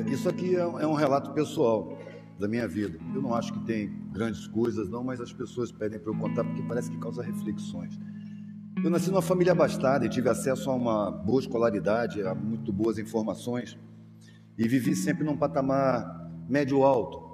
É, 0.00 0.10
isso 0.10 0.28
aqui 0.28 0.56
é, 0.56 0.60
é 0.60 0.86
um 0.86 0.94
relato 0.94 1.32
pessoal 1.32 1.98
da 2.38 2.48
minha 2.48 2.66
vida. 2.66 2.98
Eu 3.14 3.20
não 3.20 3.34
acho 3.34 3.52
que 3.52 3.60
tem 3.60 3.90
grandes 4.12 4.46
coisas, 4.46 4.88
não, 4.88 5.04
mas 5.04 5.20
as 5.20 5.32
pessoas 5.32 5.70
pedem 5.70 5.98
para 5.98 6.10
eu 6.10 6.16
contar 6.16 6.42
porque 6.44 6.62
parece 6.62 6.90
que 6.90 6.98
causa 6.98 7.22
reflexões. 7.22 7.98
Eu 8.82 8.88
nasci 8.88 9.10
numa 9.10 9.20
família 9.20 9.52
abastada 9.52 10.06
e 10.06 10.08
tive 10.08 10.28
acesso 10.28 10.70
a 10.70 10.74
uma 10.74 11.10
boa 11.10 11.40
escolaridade, 11.40 12.22
a 12.22 12.34
muito 12.34 12.72
boas 12.72 12.98
informações 12.98 13.78
e 14.56 14.66
vivi 14.66 14.96
sempre 14.96 15.22
num 15.22 15.36
patamar 15.36 16.30
médio-alto. 16.48 17.28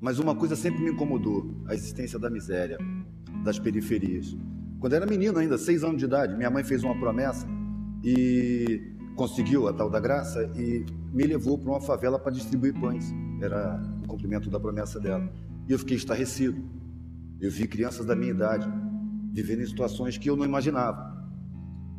Mas 0.00 0.18
uma 0.18 0.34
coisa 0.34 0.56
sempre 0.56 0.82
me 0.82 0.90
incomodou: 0.90 1.54
a 1.66 1.74
existência 1.74 2.18
da 2.18 2.30
miséria, 2.30 2.78
das 3.44 3.58
periferias. 3.58 4.34
Quando 4.78 4.94
eu 4.94 4.96
era 4.96 5.06
menino 5.06 5.38
ainda, 5.38 5.58
seis 5.58 5.84
anos 5.84 5.98
de 5.98 6.06
idade, 6.06 6.34
minha 6.34 6.48
mãe 6.48 6.64
fez 6.64 6.82
uma 6.82 6.98
promessa 6.98 7.46
e 8.02 8.89
conseguiu 9.20 9.68
a 9.68 9.72
tal 9.74 9.90
da 9.90 10.00
graça 10.00 10.50
e 10.56 10.86
me 11.12 11.24
levou 11.24 11.58
para 11.58 11.68
uma 11.68 11.80
favela 11.82 12.18
para 12.18 12.32
distribuir 12.32 12.72
pães. 12.80 13.12
Era 13.42 13.78
o 14.02 14.08
cumprimento 14.08 14.48
da 14.48 14.58
promessa 14.58 14.98
dela. 14.98 15.30
E 15.68 15.72
eu 15.72 15.78
fiquei 15.78 15.98
estarrecido. 15.98 16.64
Eu 17.38 17.50
vi 17.50 17.68
crianças 17.68 18.06
da 18.06 18.16
minha 18.16 18.30
idade 18.30 18.66
vivendo 19.30 19.60
em 19.60 19.66
situações 19.66 20.16
que 20.16 20.30
eu 20.30 20.36
não 20.36 20.44
imaginava. 20.46 21.14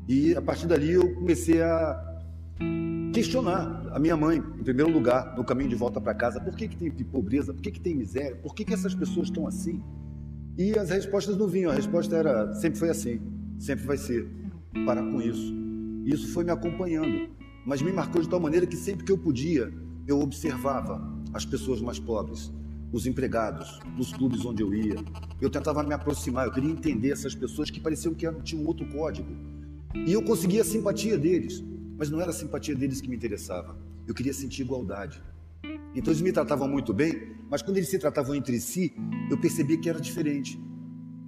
E 0.08 0.34
a 0.36 0.42
partir 0.42 0.66
dali 0.66 0.94
eu 0.94 1.14
comecei 1.14 1.62
a 1.62 2.20
questionar 3.14 3.88
a 3.92 4.00
minha 4.00 4.18
mãe, 4.18 4.40
em 4.40 4.64
primeiro 4.64 4.92
lugar, 4.92 5.36
no 5.38 5.44
caminho 5.44 5.70
de 5.70 5.76
volta 5.76 6.02
para 6.02 6.16
casa, 6.16 6.42
por 6.42 6.56
que, 6.56 6.68
que 6.68 6.76
tem 6.76 6.90
pobreza, 7.06 7.54
por 7.54 7.62
que, 7.62 7.70
que 7.70 7.80
tem 7.80 7.94
miséria, 7.94 8.36
por 8.38 8.56
que, 8.56 8.66
que 8.66 8.74
essas 8.74 8.96
pessoas 8.96 9.28
estão 9.28 9.46
assim? 9.46 9.80
E 10.58 10.72
as 10.72 10.90
respostas 10.90 11.38
não 11.38 11.48
vinham, 11.48 11.70
a 11.70 11.76
resposta 11.76 12.16
era, 12.16 12.52
sempre 12.56 12.80
foi 12.80 12.90
assim, 12.90 13.22
sempre 13.60 13.86
vai 13.86 13.98
ser, 13.98 14.28
parar 14.86 15.04
com 15.04 15.22
isso. 15.22 15.61
Isso 16.06 16.34
foi 16.34 16.44
me 16.44 16.52
acompanhando, 16.52 17.30
mas 17.66 17.82
me 17.82 17.92
marcou 17.92 18.22
de 18.22 18.30
tal 18.30 18.40
maneira 18.40 18.66
que 18.66 18.76
sempre 18.76 19.06
que 19.06 19.12
eu 19.12 19.18
podia, 19.18 19.72
eu 20.08 20.20
observava 20.20 21.02
as 21.34 21.46
pessoas 21.46 21.80
mais 21.82 22.00
pobres, 22.00 22.52
os 22.92 23.06
empregados, 23.06 23.80
nos 23.98 24.12
clubes 24.12 24.44
onde 24.44 24.64
eu 24.64 24.74
ia. 24.74 24.96
Eu 25.40 25.50
tentava 25.50 25.84
me 25.84 25.94
aproximar, 25.94 26.48
eu 26.48 26.52
queria 26.52 26.72
entender 26.72 27.12
essas 27.12 27.36
pessoas 27.36 27.70
que 27.70 27.80
pareciam 27.80 28.14
que 28.14 28.30
tinham 28.44 28.64
um 28.64 28.68
outro 28.68 28.86
código. 28.90 29.30
E 29.94 30.12
eu 30.12 30.22
conseguia 30.24 30.62
a 30.62 30.66
simpatia 30.66 31.18
deles, 31.18 31.64
mas 31.98 32.10
não 32.10 32.20
era 32.20 32.32
a 32.32 32.34
simpatia 32.34 32.76
deles 32.76 33.00
que 33.00 33.10
me 33.10 33.16
interessava. 33.16 33.78
Eu 34.08 34.14
queria 34.14 34.34
sentir 34.34 34.64
igualdade. 34.64 35.22
Então 35.94 36.12
eles 36.12 36.22
me 36.22 36.32
tratavam 36.32 36.68
muito 36.68 36.94
bem, 36.94 37.36
mas 37.50 37.62
quando 37.62 37.78
eles 37.78 37.90
se 37.90 38.00
tratavam 38.00 38.34
entre 38.34 38.60
si, 38.60 38.94
eu 39.30 39.38
percebia 39.38 39.78
que 39.78 39.90
era 39.90 40.00
diferente. 40.00 40.60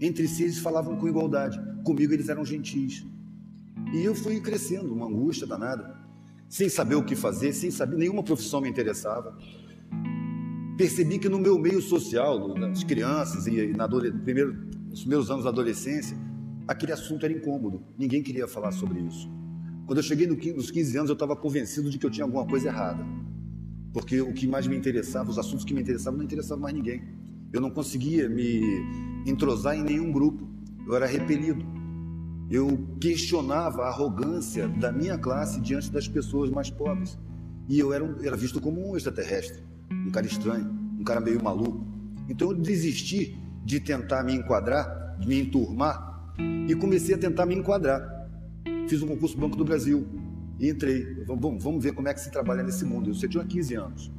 Entre 0.01 0.27
si 0.27 0.43
eles 0.43 0.57
falavam 0.57 0.97
com 0.97 1.07
igualdade, 1.07 1.59
comigo 1.83 2.13
eles 2.13 2.27
eram 2.27 2.43
gentis. 2.43 3.05
E 3.93 4.03
eu 4.03 4.15
fui 4.15 4.39
crescendo, 4.39 4.93
uma 4.93 5.07
angústia 5.07 5.45
danada, 5.47 5.97
sem 6.49 6.69
saber 6.69 6.95
o 6.95 7.03
que 7.03 7.15
fazer, 7.15 7.53
sem 7.53 7.71
saber, 7.71 7.97
nenhuma 7.97 8.23
profissão 8.23 8.61
me 8.61 8.69
interessava. 8.69 9.37
Percebi 10.77 11.19
que 11.19 11.29
no 11.29 11.39
meu 11.39 11.57
meio 11.57 11.81
social, 11.81 12.55
nas 12.55 12.83
crianças 12.83 13.47
e 13.47 13.67
na 13.67 13.87
primeiro, 13.87 14.53
nos 14.89 15.01
primeiros 15.01 15.29
anos 15.29 15.43
da 15.43 15.49
adolescência, 15.49 16.17
aquele 16.67 16.91
assunto 16.91 17.25
era 17.25 17.33
incômodo, 17.33 17.83
ninguém 17.97 18.23
queria 18.23 18.47
falar 18.47 18.71
sobre 18.71 18.99
isso. 19.01 19.29
Quando 19.85 19.97
eu 19.97 20.03
cheguei 20.03 20.25
nos 20.27 20.71
15 20.71 20.97
anos, 20.97 21.09
eu 21.09 21.13
estava 21.13 21.35
convencido 21.35 21.89
de 21.89 21.97
que 21.97 22.05
eu 22.05 22.09
tinha 22.09 22.23
alguma 22.23 22.45
coisa 22.45 22.69
errada. 22.69 23.05
Porque 23.91 24.21
o 24.21 24.33
que 24.33 24.47
mais 24.47 24.65
me 24.65 24.75
interessava, 24.75 25.29
os 25.29 25.37
assuntos 25.37 25.65
que 25.65 25.73
me 25.73 25.81
interessavam, 25.81 26.17
não 26.17 26.25
interessavam 26.25 26.63
mais 26.63 26.73
ninguém. 26.73 27.03
Eu 27.51 27.61
não 27.61 27.69
conseguia 27.69 28.27
me 28.27 28.61
entrosar 29.27 29.77
em 29.77 29.83
nenhum 29.83 30.11
grupo. 30.11 30.47
Eu 30.87 30.95
era 30.95 31.05
repelido. 31.05 31.63
Eu 32.49 32.77
questionava 32.99 33.83
a 33.83 33.87
arrogância 33.87 34.67
da 34.67 34.91
minha 34.91 35.17
classe 35.17 35.59
diante 35.61 35.91
das 35.91 36.07
pessoas 36.07 36.49
mais 36.49 36.69
pobres. 36.69 37.17
E 37.69 37.79
eu 37.79 37.93
era, 37.93 38.05
era 38.21 38.35
visto 38.35 38.59
como 38.59 38.91
um 38.91 38.97
extraterrestre, 38.97 39.63
um 39.91 40.11
cara 40.11 40.25
estranho, 40.25 40.69
um 40.99 41.03
cara 41.03 41.21
meio 41.21 41.41
maluco. 41.41 41.85
Então 42.27 42.51
eu 42.51 42.57
desisti 42.57 43.37
de 43.63 43.79
tentar 43.79 44.23
me 44.23 44.33
enquadrar, 44.33 45.17
de 45.19 45.27
me 45.27 45.39
enturmar, 45.39 46.33
e 46.67 46.75
comecei 46.75 47.15
a 47.15 47.17
tentar 47.17 47.45
me 47.45 47.55
enquadrar. 47.55 48.01
Fiz 48.87 49.01
um 49.01 49.07
concurso 49.07 49.37
Banco 49.37 49.55
do 49.55 49.63
Brasil 49.63 50.05
e 50.59 50.69
entrei. 50.69 51.23
Vamos, 51.25 51.63
vamos 51.63 51.83
ver 51.83 51.93
como 51.93 52.07
é 52.09 52.13
que 52.13 52.19
se 52.19 52.29
trabalha 52.29 52.61
nesse 52.61 52.83
mundo. 52.83 53.09
Eu 53.09 53.29
tinha 53.29 53.45
15 53.45 53.75
anos. 53.75 54.11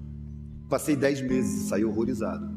Passei 0.68 0.96
10 0.96 1.20
meses 1.22 1.64
e 1.64 1.68
saí 1.68 1.84
horrorizado. 1.84 2.50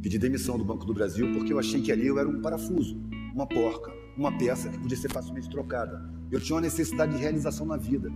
Pedi 0.00 0.18
demissão 0.18 0.56
do 0.56 0.64
Banco 0.64 0.86
do 0.86 0.94
Brasil 0.94 1.30
porque 1.32 1.52
eu 1.52 1.58
achei 1.58 1.82
que 1.82 1.92
ali 1.92 2.06
eu 2.06 2.18
era 2.18 2.28
um 2.28 2.40
parafuso, 2.40 2.98
uma 3.34 3.46
porca 3.46 4.01
uma 4.16 4.36
peça 4.36 4.68
que 4.68 4.78
podia 4.78 4.96
ser 4.96 5.10
facilmente 5.10 5.48
trocada. 5.48 6.10
Eu 6.30 6.40
tinha 6.40 6.56
uma 6.56 6.62
necessidade 6.62 7.12
de 7.12 7.18
realização 7.18 7.66
na 7.66 7.76
vida. 7.76 8.10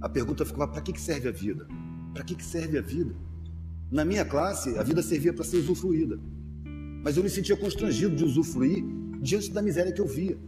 A 0.00 0.08
pergunta 0.08 0.44
ficava: 0.44 0.68
para 0.68 0.80
que 0.80 0.98
serve 1.00 1.28
a 1.28 1.32
vida? 1.32 1.66
Para 2.12 2.24
que 2.24 2.42
serve 2.44 2.78
a 2.78 2.82
vida? 2.82 3.14
Na 3.90 4.04
minha 4.04 4.24
classe, 4.24 4.78
a 4.78 4.82
vida 4.82 5.02
servia 5.02 5.32
para 5.32 5.44
ser 5.44 5.58
usufruída. 5.58 6.18
Mas 7.02 7.16
eu 7.16 7.22
me 7.22 7.30
sentia 7.30 7.56
constrangido 7.56 8.14
de 8.14 8.24
usufruir 8.24 8.84
diante 9.20 9.50
da 9.50 9.62
miséria 9.62 9.92
que 9.92 10.00
eu 10.00 10.06
via. 10.06 10.38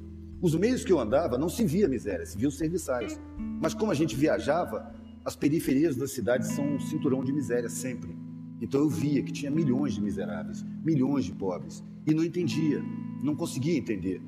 Os 0.41 0.55
meios 0.55 0.85
que 0.85 0.93
eu 0.93 0.99
andava 0.99 1.39
não 1.39 1.49
se 1.49 1.65
via 1.65 1.89
miséria, 1.89 2.27
se 2.27 2.37
via 2.37 2.49
os 2.49 2.57
serviçais. 2.57 3.19
Mas 3.61 3.75
como 3.75 3.93
a 3.93 3.95
gente 3.95 4.17
viajava, 4.17 4.93
as 5.25 5.37
periferias 5.37 5.97
da 5.97 6.07
cidade 6.09 6.47
são 6.47 6.65
um 6.65 6.81
cinturão 6.81 7.23
de 7.23 7.33
miséria 7.33 7.69
sempre. 7.69 8.15
Então 8.61 8.81
eu 8.81 8.89
via 8.89 9.23
que 9.23 9.33
tinha 9.33 9.51
milhões 9.51 9.95
de 9.95 10.01
miseráveis, 10.01 10.65
milhões 10.85 11.25
de 11.25 11.33
pobres, 11.33 11.83
e 12.07 12.15
não 12.15 12.25
entendia, 12.25 12.83
não 13.23 13.35
conseguia 13.35 13.77
entender. 13.77 14.21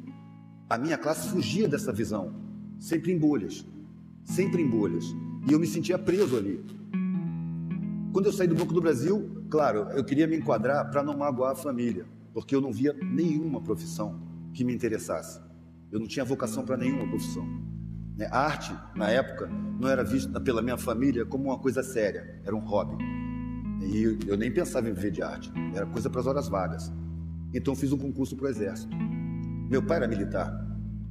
A 0.68 0.78
minha 0.78 0.96
classe 0.96 1.28
fugia 1.28 1.68
dessa 1.68 1.92
visão, 1.92 2.34
sempre 2.78 3.12
em 3.12 3.18
bolhas, 3.18 3.66
sempre 4.24 4.62
em 4.62 4.68
bolhas. 4.68 5.04
E 5.46 5.52
eu 5.52 5.60
me 5.60 5.66
sentia 5.66 5.98
preso 5.98 6.38
ali. 6.38 6.64
Quando 8.12 8.26
eu 8.26 8.32
saí 8.32 8.48
do 8.48 8.54
Banco 8.54 8.72
do 8.72 8.80
Brasil, 8.80 9.44
claro, 9.50 9.90
eu 9.90 10.02
queria 10.02 10.26
me 10.26 10.36
enquadrar 10.36 10.90
para 10.90 11.02
não 11.02 11.18
magoar 11.18 11.52
a 11.52 11.54
família, 11.54 12.06
porque 12.32 12.54
eu 12.54 12.62
não 12.62 12.72
via 12.72 12.94
nenhuma 12.94 13.60
profissão 13.60 14.22
que 14.54 14.64
me 14.64 14.74
interessasse. 14.74 15.38
Eu 15.92 16.00
não 16.00 16.06
tinha 16.06 16.24
vocação 16.24 16.64
para 16.64 16.78
nenhuma 16.78 17.06
profissão. 17.08 17.46
Né, 18.16 18.26
a 18.30 18.38
arte, 18.38 18.74
na 18.96 19.10
época, 19.10 19.46
não 19.78 19.88
era 19.88 20.02
vista 20.02 20.40
pela 20.40 20.62
minha 20.62 20.78
família 20.78 21.26
como 21.26 21.44
uma 21.44 21.58
coisa 21.58 21.82
séria, 21.82 22.40
era 22.42 22.56
um 22.56 22.60
hobby. 22.60 22.96
E 23.82 24.18
eu 24.26 24.36
nem 24.38 24.50
pensava 24.50 24.88
em 24.88 24.94
viver 24.94 25.10
de 25.10 25.22
arte, 25.22 25.52
era 25.74 25.84
coisa 25.84 26.08
para 26.08 26.20
as 26.22 26.26
horas 26.26 26.48
vagas. 26.48 26.90
Então 27.52 27.76
fiz 27.76 27.92
um 27.92 27.98
concurso 27.98 28.34
para 28.34 28.46
o 28.46 28.48
Exército. 28.48 28.96
Meu 29.68 29.82
pai 29.82 29.98
era 29.98 30.08
militar. 30.08 30.64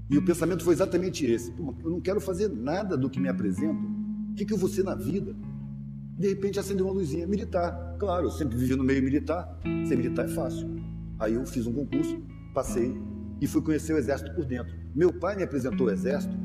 E 0.10 0.18
o 0.18 0.24
pensamento 0.24 0.64
foi 0.64 0.74
exatamente 0.74 1.26
esse. 1.26 1.52
Pô, 1.52 1.74
eu 1.84 1.90
não 1.90 2.02
quero 2.02 2.20
fazer 2.20 2.50
nada 2.50 2.98
do 2.98 3.10
que 3.10 3.20
me 3.20 3.30
apresentam. 3.30 3.84
O 4.32 4.36
que, 4.36 4.46
que 4.46 4.54
eu 4.54 4.58
vou 4.58 4.70
ser 4.70 4.84
na 4.84 4.96
vida? 4.96 5.36
De 6.18 6.30
repente 6.30 6.60
acendeu 6.60 6.86
uma 6.86 6.94
luzinha. 6.94 7.26
Militar. 7.26 7.96
Claro, 8.00 8.28
eu 8.28 8.32
sempre 8.32 8.58
vivi 8.58 8.76
no 8.76 8.84
meio 8.84 9.02
militar. 9.02 9.60
Ser 9.88 9.96
militar 9.96 10.26
é 10.26 10.30
fácil. 10.30 10.70
Aí 11.20 11.34
eu 11.34 11.46
fiz 11.46 11.66
um 11.66 11.74
concurso, 11.74 12.22
passei 12.54 12.96
e 13.40 13.48
fui 13.48 13.62
conhecer 13.62 13.94
o 13.94 13.98
Exército 13.98 14.34
por 14.34 14.46
dentro. 14.46 14.76
Meu 14.96 15.12
pai 15.12 15.36
me 15.36 15.44
apresentou 15.44 15.88
o 15.88 15.90
Exército 15.90 16.36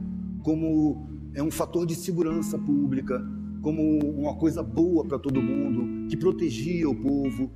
como 0.43 1.09
é 1.35 1.43
um 1.43 1.51
fator 1.51 1.87
de 1.87 1.95
segurança 1.95 2.59
pública, 2.59 3.23
como 3.61 3.83
uma 3.99 4.37
coisa 4.37 4.63
boa 4.63 5.05
para 5.05 5.19
todo 5.19 5.43
mundo, 5.43 6.09
que 6.09 6.17
protegia 6.17 6.89
o 6.89 6.95
povo. 6.95 7.53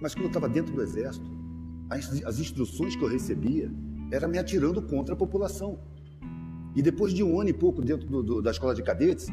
Mas 0.00 0.14
quando 0.14 0.24
eu 0.24 0.28
estava 0.28 0.48
dentro 0.48 0.74
do 0.74 0.82
Exército, 0.82 1.30
as, 1.88 2.22
as 2.24 2.38
instruções 2.38 2.96
que 2.96 3.02
eu 3.02 3.08
recebia 3.08 3.70
era 4.10 4.28
me 4.28 4.38
atirando 4.38 4.82
contra 4.82 5.14
a 5.14 5.16
população. 5.16 5.78
E 6.74 6.82
depois 6.82 7.12
de 7.12 7.22
um 7.22 7.40
ano 7.40 7.50
e 7.50 7.52
pouco 7.52 7.82
dentro 7.82 8.06
do, 8.06 8.22
do, 8.22 8.42
da 8.42 8.50
escola 8.50 8.74
de 8.74 8.82
cadetes, 8.82 9.28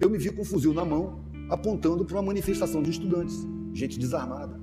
eu 0.00 0.10
me 0.10 0.18
vi 0.18 0.30
com 0.30 0.42
um 0.42 0.44
fuzil 0.44 0.74
na 0.74 0.84
mão, 0.84 1.24
apontando 1.48 2.04
para 2.04 2.16
uma 2.16 2.22
manifestação 2.22 2.82
de 2.82 2.90
estudantes, 2.90 3.46
gente 3.72 3.98
desarmada. 3.98 4.60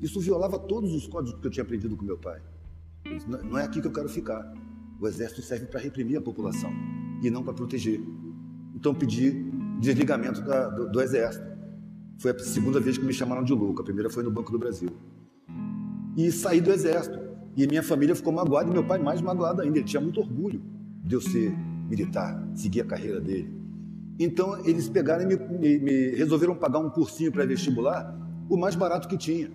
Isso 0.00 0.20
violava 0.20 0.58
todos 0.58 0.92
os 0.92 1.06
códigos 1.06 1.40
que 1.40 1.46
eu 1.46 1.50
tinha 1.50 1.62
aprendido 1.62 1.96
com 1.96 2.04
meu 2.04 2.18
pai. 2.18 2.40
Não 3.44 3.58
é 3.58 3.64
aqui 3.64 3.80
que 3.80 3.86
eu 3.86 3.92
quero 3.92 4.08
ficar. 4.08 4.52
O 5.00 5.06
exército 5.06 5.42
serve 5.42 5.66
para 5.66 5.80
reprimir 5.80 6.18
a 6.18 6.20
população 6.20 6.70
e 7.22 7.30
não 7.30 7.42
para 7.42 7.54
proteger. 7.54 8.00
Então 8.74 8.94
pedi 8.94 9.44
desligamento 9.80 10.42
da, 10.42 10.68
do, 10.68 10.90
do 10.90 11.00
exército. 11.00 11.46
Foi 12.18 12.32
a 12.32 12.38
segunda 12.38 12.78
vez 12.78 12.98
que 12.98 13.04
me 13.04 13.12
chamaram 13.12 13.42
de 13.42 13.52
louco. 13.52 13.80
A 13.80 13.84
primeira 13.84 14.10
foi 14.10 14.22
no 14.22 14.30
Banco 14.30 14.52
do 14.52 14.58
Brasil 14.58 14.90
e 16.26 16.32
saí 16.32 16.60
do 16.60 16.70
exército. 16.70 17.18
E 17.56 17.66
minha 17.66 17.82
família 17.82 18.14
ficou 18.14 18.32
magoada 18.32 18.68
e 18.70 18.72
meu 18.72 18.84
pai 18.84 18.98
mais 18.98 19.20
magoado 19.20 19.62
ainda. 19.62 19.78
Ele 19.78 19.86
tinha 19.86 20.00
muito 20.00 20.20
orgulho 20.20 20.62
de 21.04 21.14
eu 21.14 21.20
ser 21.20 21.54
militar, 21.88 22.42
seguir 22.54 22.82
a 22.82 22.84
carreira 22.84 23.20
dele. 23.20 23.52
Então 24.18 24.64
eles 24.66 24.88
pegaram 24.88 25.22
e 25.22 25.26
me, 25.26 25.36
me, 25.36 25.78
me 25.78 26.10
resolveram 26.10 26.54
pagar 26.54 26.78
um 26.78 26.90
cursinho 26.90 27.32
para 27.32 27.44
vestibular, 27.44 28.16
o 28.48 28.56
mais 28.56 28.74
barato 28.74 29.08
que 29.08 29.16
tinha. 29.16 29.50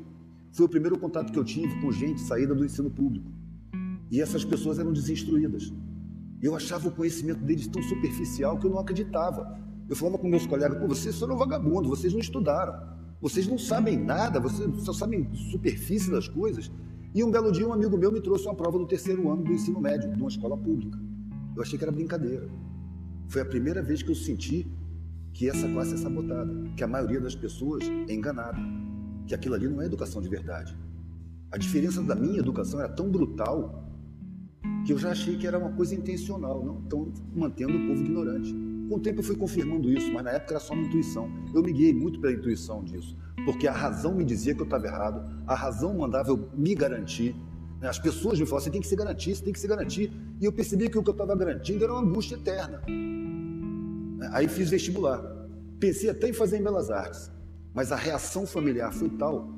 Foi 0.51 0.65
o 0.65 0.69
primeiro 0.69 0.97
contato 0.97 1.31
que 1.31 1.37
eu 1.37 1.43
tive 1.43 1.79
com 1.81 1.91
gente 1.91 2.21
saída 2.21 2.55
do 2.55 2.65
ensino 2.65 2.89
público. 2.89 3.29
E 4.09 4.21
essas 4.21 4.43
pessoas 4.43 4.79
eram 4.79 4.91
desinstruídas. 4.91 5.73
Eu 6.41 6.55
achava 6.55 6.87
o 6.87 6.91
conhecimento 6.91 7.39
deles 7.41 7.67
tão 7.67 7.81
superficial 7.83 8.57
que 8.57 8.65
eu 8.65 8.71
não 8.71 8.79
acreditava. 8.79 9.59
Eu 9.89 9.95
falava 9.95 10.17
com 10.17 10.27
meus 10.27 10.45
colegas, 10.45 10.79
Pô, 10.79 10.87
vocês 10.87 11.17
foram 11.17 11.37
vagabundos, 11.37 11.89
vocês 11.89 12.13
não 12.13 12.19
estudaram. 12.19 12.73
Vocês 13.21 13.47
não 13.47 13.57
sabem 13.57 13.97
nada, 13.97 14.39
vocês 14.39 14.83
só 14.83 14.93
sabem 14.93 15.33
superfície 15.33 16.11
das 16.11 16.27
coisas. 16.27 16.71
E 17.13 17.23
um 17.23 17.31
belo 17.31 17.51
dia, 17.51 17.67
um 17.67 17.73
amigo 17.73 17.97
meu 17.97 18.11
me 18.11 18.21
trouxe 18.21 18.45
uma 18.45 18.55
prova 18.55 18.77
do 18.77 18.85
terceiro 18.85 19.29
ano 19.31 19.43
do 19.43 19.53
ensino 19.53 19.79
médio, 19.79 20.11
de 20.11 20.19
uma 20.19 20.29
escola 20.29 20.57
pública. 20.57 20.99
Eu 21.55 21.61
achei 21.61 21.77
que 21.77 21.85
era 21.85 21.91
brincadeira. 21.91 22.49
Foi 23.27 23.41
a 23.41 23.45
primeira 23.45 23.81
vez 23.81 24.03
que 24.03 24.11
eu 24.11 24.15
senti 24.15 24.67
que 25.33 25.49
essa 25.49 25.67
classe 25.67 25.93
é 25.93 25.97
sabotada, 25.97 26.51
que 26.75 26.83
a 26.83 26.87
maioria 26.87 27.19
das 27.19 27.35
pessoas 27.35 27.83
é 28.07 28.13
enganada, 28.13 28.59
que 29.27 29.33
aquilo 29.33 29.55
ali 29.55 29.67
não 29.67 29.81
é 29.81 29.85
educação 29.85 30.21
de 30.21 30.29
verdade. 30.29 30.77
A 31.51 31.57
diferença 31.57 32.01
da 32.03 32.15
minha 32.15 32.39
educação 32.39 32.79
era 32.79 32.89
tão 32.89 33.09
brutal 33.09 33.85
que 34.85 34.93
eu 34.93 34.97
já 34.97 35.11
achei 35.11 35.37
que 35.37 35.47
era 35.47 35.57
uma 35.57 35.71
coisa 35.71 35.95
intencional, 35.95 36.63
não 36.63 36.79
estão 36.79 37.13
mantendo 37.33 37.77
o 37.77 37.87
povo 37.87 38.01
ignorante. 38.01 38.53
Com 38.89 38.95
o 38.95 38.99
tempo 38.99 39.19
eu 39.19 39.23
fui 39.23 39.35
confirmando 39.35 39.91
isso, 39.91 40.11
mas 40.13 40.23
na 40.23 40.31
época 40.31 40.53
era 40.53 40.59
só 40.59 40.73
uma 40.73 40.83
intuição. 40.83 41.29
Eu 41.53 41.61
me 41.63 41.71
guiei 41.71 41.93
muito 41.93 42.19
pela 42.19 42.33
intuição 42.33 42.83
disso, 42.83 43.17
porque 43.45 43.67
a 43.67 43.71
razão 43.71 44.13
me 44.13 44.23
dizia 44.23 44.53
que 44.53 44.61
eu 44.61 44.65
estava 44.65 44.85
errado, 44.85 45.23
a 45.47 45.55
razão 45.55 45.93
mandava 45.97 46.29
eu 46.29 46.49
me 46.53 46.75
garantir. 46.75 47.35
Né? 47.81 47.87
As 47.87 47.99
pessoas 47.99 48.39
me 48.39 48.45
falavam, 48.45 48.65
você 48.65 48.71
tem 48.71 48.81
que 48.81 48.87
se 48.87 48.95
garantir, 48.95 49.35
você 49.35 49.43
tem 49.43 49.53
que 49.53 49.59
se 49.59 49.67
garantir. 49.67 50.11
E 50.39 50.45
eu 50.45 50.51
percebi 50.51 50.89
que 50.89 50.97
o 50.97 51.03
que 51.03 51.09
eu 51.09 51.13
estava 51.13 51.35
garantindo 51.35 51.83
era 51.83 51.93
uma 51.93 52.01
angústia 52.01 52.35
eterna. 52.35 52.81
Aí 54.31 54.47
fiz 54.47 54.69
vestibular. 54.69 55.21
Pensei 55.79 56.09
até 56.09 56.29
em 56.29 56.33
fazer 56.33 56.57
em 56.57 56.63
Belas 56.63 56.89
Artes, 56.89 57.31
mas 57.73 57.91
a 57.91 57.95
reação 57.95 58.45
familiar 58.45 58.93
foi 58.93 59.09
tal 59.09 59.49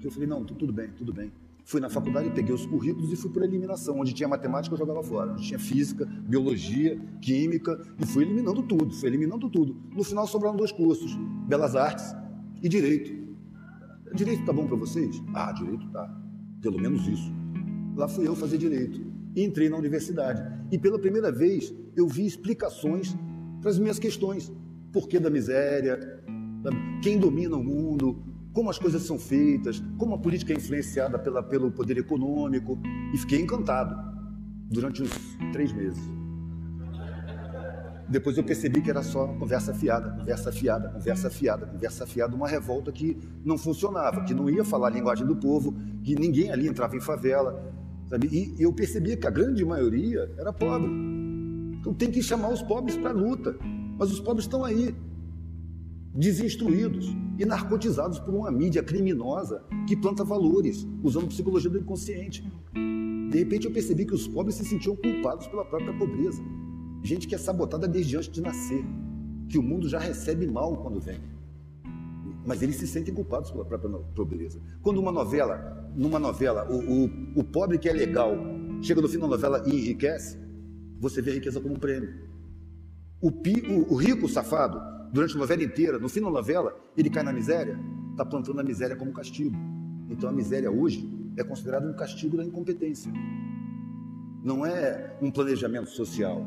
que 0.00 0.06
eu 0.06 0.10
falei: 0.10 0.28
não, 0.28 0.44
tudo 0.44 0.72
bem, 0.72 0.90
tudo 0.90 1.12
bem. 1.12 1.30
Fui 1.66 1.80
na 1.80 1.90
faculdade, 1.90 2.30
peguei 2.30 2.54
os 2.54 2.64
currículos 2.64 3.12
e 3.12 3.16
fui 3.16 3.28
por 3.28 3.42
eliminação. 3.42 3.98
Onde 3.98 4.14
tinha 4.14 4.28
matemática, 4.28 4.72
eu 4.72 4.78
jogava 4.78 5.02
fora. 5.02 5.32
Onde 5.32 5.42
tinha 5.48 5.58
física, 5.58 6.06
biologia, 6.06 6.96
química, 7.20 7.76
e 8.00 8.06
fui 8.06 8.22
eliminando 8.22 8.62
tudo, 8.62 8.94
fui 8.94 9.08
eliminando 9.08 9.50
tudo. 9.50 9.76
No 9.92 10.04
final 10.04 10.28
sobraram 10.28 10.56
dois 10.56 10.70
cursos: 10.70 11.18
Belas 11.48 11.74
Artes 11.74 12.14
e 12.62 12.68
Direito. 12.68 13.12
Direito 14.14 14.44
tá 14.44 14.52
bom 14.52 14.68
para 14.68 14.76
vocês? 14.76 15.20
Ah, 15.34 15.50
direito 15.50 15.90
tá. 15.90 16.08
Pelo 16.62 16.80
menos 16.80 17.04
isso. 17.08 17.32
Lá 17.96 18.06
fui 18.06 18.28
eu 18.28 18.36
fazer 18.36 18.58
direito. 18.58 19.04
E 19.34 19.42
entrei 19.42 19.68
na 19.68 19.76
universidade. 19.76 20.40
E 20.70 20.78
pela 20.78 21.00
primeira 21.00 21.32
vez 21.32 21.74
eu 21.96 22.06
vi 22.06 22.24
explicações 22.24 23.16
para 23.60 23.70
as 23.70 23.78
minhas 23.78 23.98
questões. 23.98 24.52
Porquê 24.92 25.18
da 25.18 25.28
miséria? 25.28 25.98
Quem 27.02 27.18
domina 27.18 27.56
o 27.56 27.64
mundo? 27.64 28.22
Como 28.56 28.70
as 28.70 28.78
coisas 28.78 29.02
são 29.02 29.18
feitas? 29.18 29.82
Como 29.98 30.14
a 30.14 30.18
política 30.18 30.50
é 30.50 30.56
influenciada 30.56 31.18
pela, 31.18 31.42
pelo 31.42 31.70
poder 31.70 31.98
econômico? 31.98 32.78
E 33.12 33.18
fiquei 33.18 33.38
encantado 33.38 33.94
durante 34.70 35.02
uns 35.02 35.10
três 35.52 35.70
meses. 35.74 36.02
Depois 38.08 38.38
eu 38.38 38.42
percebi 38.42 38.80
que 38.80 38.88
era 38.88 39.02
só 39.02 39.26
conversa 39.26 39.74
fiada, 39.74 40.10
conversa 40.12 40.50
fiada, 40.50 40.88
conversa 40.88 41.28
fiada, 41.28 41.66
conversa 41.66 42.06
fiada, 42.06 42.34
uma 42.34 42.48
revolta 42.48 42.90
que 42.90 43.18
não 43.44 43.58
funcionava, 43.58 44.24
que 44.24 44.32
não 44.32 44.48
ia 44.48 44.64
falar 44.64 44.86
a 44.86 44.90
linguagem 44.90 45.26
do 45.26 45.36
povo, 45.36 45.74
que 46.02 46.14
ninguém 46.14 46.50
ali 46.50 46.66
entrava 46.66 46.96
em 46.96 47.00
favela, 47.00 47.62
sabe? 48.08 48.26
E 48.28 48.54
eu 48.58 48.72
percebia 48.72 49.18
que 49.18 49.26
a 49.26 49.30
grande 49.30 49.66
maioria 49.66 50.32
era 50.38 50.50
pobre. 50.50 50.90
Então 51.78 51.92
tem 51.92 52.10
que 52.10 52.22
chamar 52.22 52.48
os 52.48 52.62
pobres 52.62 52.96
para 52.96 53.10
a 53.10 53.12
luta. 53.12 53.54
Mas 53.98 54.10
os 54.10 54.18
pobres 54.18 54.46
estão 54.46 54.64
aí, 54.64 54.94
desinstruídos 56.14 57.25
e 57.38 57.44
narcotizados 57.44 58.18
por 58.18 58.34
uma 58.34 58.50
mídia 58.50 58.82
criminosa 58.82 59.62
que 59.86 59.96
planta 59.96 60.24
valores, 60.24 60.86
usando 61.02 61.28
psicologia 61.28 61.70
do 61.70 61.78
inconsciente. 61.78 62.44
De 63.30 63.38
repente 63.38 63.66
eu 63.66 63.72
percebi 63.72 64.04
que 64.04 64.14
os 64.14 64.26
pobres 64.26 64.54
se 64.54 64.64
sentiam 64.64 64.96
culpados 64.96 65.46
pela 65.46 65.64
própria 65.64 65.96
pobreza. 65.96 66.42
Gente 67.02 67.28
que 67.28 67.34
é 67.34 67.38
sabotada 67.38 67.86
desde 67.86 68.16
antes 68.16 68.30
de 68.30 68.40
nascer, 68.40 68.84
que 69.48 69.58
o 69.58 69.62
mundo 69.62 69.88
já 69.88 69.98
recebe 69.98 70.46
mal 70.46 70.76
quando 70.76 71.00
vem. 71.00 71.20
Mas 72.44 72.62
eles 72.62 72.76
se 72.76 72.86
sentem 72.86 73.12
culpados 73.12 73.50
pela 73.50 73.64
própria 73.64 73.90
pobreza. 74.14 74.60
Quando 74.80 74.98
uma 74.98 75.12
novela, 75.12 75.90
numa 75.94 76.18
novela, 76.18 76.66
o, 76.70 77.04
o, 77.04 77.10
o 77.36 77.44
pobre 77.44 77.78
que 77.78 77.88
é 77.88 77.92
legal 77.92 78.36
chega 78.80 79.00
no 79.00 79.08
fim 79.08 79.18
da 79.18 79.26
novela 79.26 79.62
e 79.66 79.70
enriquece, 79.70 80.38
você 80.98 81.20
vê 81.20 81.32
a 81.32 81.34
riqueza 81.34 81.60
como 81.60 81.74
um 81.74 81.78
prêmio. 81.78 82.26
O, 83.20 83.32
pi, 83.32 83.62
o, 83.68 83.92
o 83.92 83.96
rico, 83.96 84.28
safado, 84.28 84.80
durante 85.16 85.34
a 85.34 85.38
novela 85.38 85.62
inteira, 85.64 85.98
no 85.98 86.10
fim 86.10 86.20
da 86.20 86.30
novela, 86.30 86.78
ele 86.94 87.08
cai 87.08 87.22
na 87.22 87.32
miséria, 87.32 87.80
está 88.10 88.22
plantando 88.22 88.60
a 88.60 88.62
miséria 88.62 88.94
como 88.94 89.14
castigo. 89.14 89.56
Então 90.10 90.28
a 90.28 90.32
miséria 90.32 90.70
hoje 90.70 91.08
é 91.38 91.42
considerada 91.42 91.88
um 91.88 91.94
castigo 91.94 92.36
da 92.36 92.44
incompetência. 92.44 93.10
Não 94.44 94.66
é 94.66 95.16
um 95.22 95.30
planejamento 95.30 95.88
social. 95.88 96.46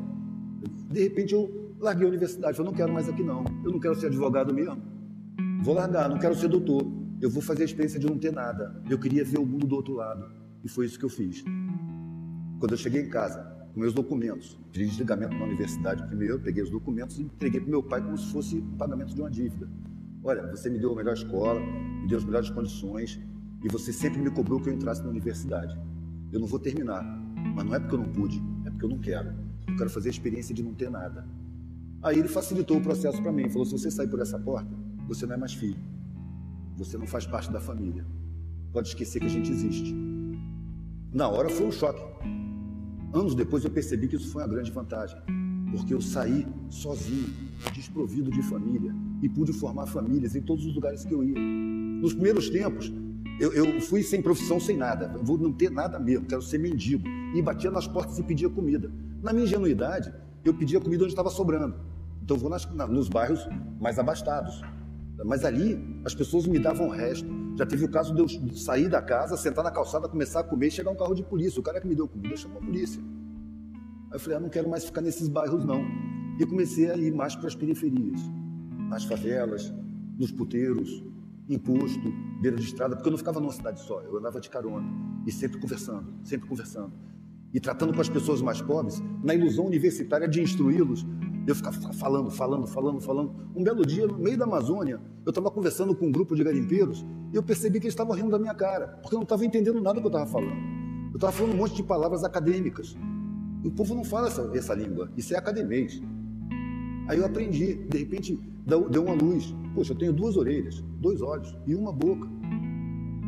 De 0.88 1.02
repente 1.02 1.34
eu 1.34 1.74
larguei 1.80 2.06
a 2.06 2.08
universidade, 2.10 2.56
eu 2.56 2.64
não 2.64 2.72
quero 2.72 2.92
mais 2.92 3.08
aqui 3.08 3.24
não. 3.24 3.44
Eu 3.64 3.72
não 3.72 3.80
quero 3.80 3.96
ser 3.96 4.06
advogado 4.06 4.54
mesmo. 4.54 4.80
Vou 5.62 5.74
largar, 5.74 6.08
não 6.08 6.20
quero 6.20 6.36
ser 6.36 6.46
doutor. 6.46 6.86
Eu 7.20 7.28
vou 7.28 7.42
fazer 7.42 7.62
a 7.62 7.64
experiência 7.64 7.98
de 7.98 8.06
não 8.06 8.16
ter 8.18 8.32
nada. 8.32 8.80
Eu 8.88 9.00
queria 9.00 9.24
ver 9.24 9.40
o 9.40 9.44
mundo 9.44 9.66
do 9.66 9.74
outro 9.74 9.94
lado. 9.94 10.30
E 10.62 10.68
foi 10.68 10.86
isso 10.86 10.96
que 10.96 11.04
eu 11.04 11.10
fiz. 11.10 11.42
Quando 12.60 12.70
eu 12.70 12.78
cheguei 12.78 13.02
em 13.02 13.10
casa, 13.10 13.49
com 13.72 13.80
meus 13.80 13.92
documentos 13.94 14.58
de 14.72 14.86
desligamento 14.86 15.36
na 15.36 15.44
universidade 15.44 16.02
primeiro, 16.06 16.38
peguei 16.40 16.62
os 16.62 16.70
documentos 16.70 17.18
e 17.18 17.22
entreguei 17.22 17.60
para 17.60 17.70
meu 17.70 17.82
pai 17.82 18.02
como 18.02 18.16
se 18.16 18.30
fosse 18.32 18.56
um 18.56 18.76
pagamento 18.76 19.14
de 19.14 19.20
uma 19.20 19.30
dívida. 19.30 19.68
Olha, 20.22 20.46
você 20.50 20.68
me 20.68 20.78
deu 20.78 20.92
a 20.92 20.96
melhor 20.96 21.14
escola, 21.14 21.60
me 21.60 22.06
deu 22.06 22.18
as 22.18 22.24
melhores 22.24 22.50
condições 22.50 23.20
e 23.62 23.68
você 23.68 23.92
sempre 23.92 24.20
me 24.20 24.30
cobrou 24.30 24.60
que 24.60 24.68
eu 24.68 24.74
entrasse 24.74 25.02
na 25.02 25.08
universidade. 25.08 25.78
Eu 26.32 26.40
não 26.40 26.46
vou 26.46 26.58
terminar, 26.58 27.02
mas 27.54 27.64
não 27.64 27.74
é 27.74 27.80
porque 27.80 27.94
eu 27.94 27.98
não 27.98 28.08
pude, 28.08 28.42
é 28.66 28.70
porque 28.70 28.84
eu 28.84 28.90
não 28.90 28.98
quero. 28.98 29.32
Eu 29.68 29.76
quero 29.76 29.90
fazer 29.90 30.08
a 30.08 30.12
experiência 30.12 30.54
de 30.54 30.62
não 30.62 30.74
ter 30.74 30.90
nada. 30.90 31.26
Aí 32.02 32.18
ele 32.18 32.28
facilitou 32.28 32.78
o 32.78 32.80
processo 32.80 33.22
para 33.22 33.32
mim, 33.32 33.48
falou: 33.48 33.64
se 33.64 33.72
você 33.72 33.90
sair 33.90 34.08
por 34.08 34.20
essa 34.20 34.38
porta, 34.38 34.70
você 35.06 35.26
não 35.26 35.34
é 35.34 35.38
mais 35.38 35.54
filho, 35.54 35.78
você 36.76 36.96
não 36.96 37.06
faz 37.06 37.26
parte 37.26 37.50
da 37.52 37.60
família. 37.60 38.06
Pode 38.72 38.88
esquecer 38.88 39.20
que 39.20 39.26
a 39.26 39.30
gente 39.30 39.50
existe. 39.50 39.94
Na 41.12 41.28
hora 41.28 41.48
foi 41.48 41.66
um 41.66 41.72
choque. 41.72 42.00
Anos 43.12 43.34
depois 43.34 43.64
eu 43.64 43.70
percebi 43.70 44.06
que 44.06 44.14
isso 44.14 44.30
foi 44.30 44.42
uma 44.42 44.48
grande 44.48 44.70
vantagem, 44.70 45.18
porque 45.72 45.92
eu 45.92 46.00
saí 46.00 46.46
sozinho, 46.68 47.26
desprovido 47.74 48.30
de 48.30 48.40
família, 48.42 48.94
e 49.20 49.28
pude 49.28 49.52
formar 49.52 49.86
famílias 49.86 50.36
em 50.36 50.40
todos 50.40 50.64
os 50.64 50.74
lugares 50.74 51.04
que 51.04 51.12
eu 51.12 51.24
ia. 51.24 51.38
Nos 51.38 52.14
primeiros 52.14 52.48
tempos, 52.48 52.92
eu, 53.40 53.52
eu 53.52 53.80
fui 53.80 54.04
sem 54.04 54.22
profissão, 54.22 54.60
sem 54.60 54.76
nada, 54.76 55.10
eu 55.14 55.24
vou 55.24 55.36
não 55.36 55.52
ter 55.52 55.70
nada 55.70 55.98
mesmo, 55.98 56.26
quero 56.26 56.40
ser 56.40 56.58
mendigo. 56.58 57.02
E 57.34 57.42
batia 57.42 57.70
nas 57.70 57.86
portas 57.86 58.18
e 58.18 58.22
pedia 58.22 58.48
comida. 58.48 58.92
Na 59.22 59.32
minha 59.32 59.44
ingenuidade, 59.44 60.12
eu 60.44 60.54
pedia 60.54 60.80
comida 60.80 61.02
onde 61.02 61.12
estava 61.12 61.30
sobrando. 61.30 61.74
Então 62.22 62.36
eu 62.36 62.40
vou 62.40 62.50
nas, 62.50 62.64
nos 62.88 63.08
bairros 63.08 63.40
mais 63.80 63.98
abastados. 63.98 64.62
Mas 65.24 65.44
ali 65.44 65.78
as 66.04 66.14
pessoas 66.14 66.46
me 66.46 66.58
davam 66.58 66.88
resto. 66.88 67.28
Já 67.56 67.66
teve 67.66 67.84
o 67.84 67.90
caso 67.90 68.14
de 68.14 68.20
eu 68.20 68.28
sair 68.56 68.88
da 68.88 69.02
casa, 69.02 69.36
sentar 69.36 69.62
na 69.62 69.70
calçada, 69.70 70.08
começar 70.08 70.40
a 70.40 70.44
comer 70.44 70.68
e 70.68 70.70
chegar 70.70 70.90
um 70.90 70.96
carro 70.96 71.14
de 71.14 71.22
polícia. 71.22 71.60
O 71.60 71.62
cara 71.62 71.80
que 71.80 71.86
me 71.86 71.94
deu 71.94 72.08
comida 72.08 72.36
chamou 72.36 72.58
a 72.58 72.64
polícia. 72.64 73.02
Aí 74.10 74.16
eu 74.16 74.20
falei, 74.20 74.38
ah, 74.38 74.40
não 74.40 74.48
quero 74.48 74.68
mais 74.68 74.84
ficar 74.84 75.00
nesses 75.00 75.28
bairros 75.28 75.64
não. 75.64 75.84
E 76.38 76.46
comecei 76.46 76.90
a 76.90 76.96
ir 76.96 77.12
mais 77.12 77.36
para 77.36 77.48
as 77.48 77.54
periferias, 77.54 78.20
nas 78.88 79.04
favelas, 79.04 79.74
nos 80.18 80.32
puteiros, 80.32 81.04
em 81.48 81.58
posto, 81.58 82.12
beira 82.40 82.56
de 82.56 82.62
estrada, 82.62 82.94
porque 82.94 83.08
eu 83.08 83.10
não 83.10 83.18
ficava 83.18 83.40
numa 83.40 83.52
cidade 83.52 83.80
só, 83.80 84.00
eu 84.02 84.16
andava 84.16 84.40
de 84.40 84.48
carona 84.48 84.86
e 85.26 85.32
sempre 85.32 85.60
conversando, 85.60 86.14
sempre 86.24 86.48
conversando. 86.48 86.92
E 87.52 87.58
tratando 87.58 87.92
com 87.92 88.00
as 88.00 88.08
pessoas 88.08 88.40
mais 88.40 88.62
pobres, 88.62 89.02
na 89.22 89.34
ilusão 89.34 89.66
universitária 89.66 90.28
de 90.28 90.40
instruí-los 90.40 91.04
eu 91.46 91.54
ficava 91.54 91.92
falando, 91.92 92.30
falando, 92.30 92.66
falando, 92.66 93.00
falando. 93.00 93.34
Um 93.54 93.62
belo 93.62 93.84
dia, 93.84 94.06
no 94.06 94.18
meio 94.18 94.36
da 94.36 94.44
Amazônia, 94.44 95.00
eu 95.24 95.30
estava 95.30 95.50
conversando 95.50 95.94
com 95.94 96.06
um 96.06 96.12
grupo 96.12 96.36
de 96.36 96.44
garimpeiros 96.44 97.04
e 97.32 97.36
eu 97.36 97.42
percebi 97.42 97.80
que 97.80 97.86
eles 97.86 97.94
estavam 97.94 98.14
rindo 98.14 98.30
da 98.30 98.38
minha 98.38 98.54
cara, 98.54 98.98
porque 99.02 99.14
eu 99.14 99.18
não 99.18 99.24
estava 99.24 99.44
entendendo 99.44 99.80
nada 99.80 99.94
do 99.94 100.00
que 100.00 100.06
eu 100.06 100.22
estava 100.22 100.26
falando. 100.26 100.60
Eu 101.10 101.16
estava 101.16 101.32
falando 101.32 101.54
um 101.54 101.56
monte 101.56 101.74
de 101.74 101.82
palavras 101.82 102.24
acadêmicas. 102.24 102.96
E 103.62 103.68
o 103.68 103.70
povo 103.70 103.94
não 103.94 104.04
fala 104.04 104.28
essa, 104.28 104.50
essa 104.54 104.74
língua, 104.74 105.10
isso 105.16 105.34
é 105.34 105.38
academês. 105.38 106.00
Aí 107.08 107.18
eu 107.18 107.26
aprendi, 107.26 107.74
de 107.74 107.98
repente 107.98 108.38
deu 108.66 109.02
uma 109.02 109.14
luz. 109.14 109.54
Poxa, 109.74 109.92
eu 109.92 109.98
tenho 109.98 110.12
duas 110.12 110.36
orelhas, 110.36 110.82
dois 111.00 111.20
olhos 111.20 111.56
e 111.66 111.74
uma 111.74 111.92
boca. 111.92 112.28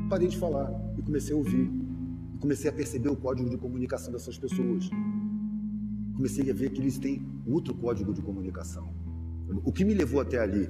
Parei 0.09 0.29
de 0.29 0.39
falar 0.39 0.71
e 0.97 1.03
comecei 1.03 1.35
a 1.35 1.39
ouvir. 1.39 1.71
E 2.35 2.39
comecei 2.39 2.71
a 2.71 2.73
perceber 2.73 3.09
o 3.09 3.17
código 3.17 3.49
de 3.51 3.57
comunicação 3.57 4.13
dessas 4.13 4.39
pessoas 4.39 4.89
comecei 6.15 6.51
a 6.51 6.55
ver 6.55 6.71
que 6.71 6.81
eles 6.81 6.99
têm 6.99 7.27
outro 7.47 7.75
código 7.75 8.13
de 8.13 8.23
comunicação. 8.23 8.93
O 9.65 9.73
que 9.73 9.85
me 9.85 9.95
levou 9.95 10.21
até 10.21 10.39
ali? 10.39 10.69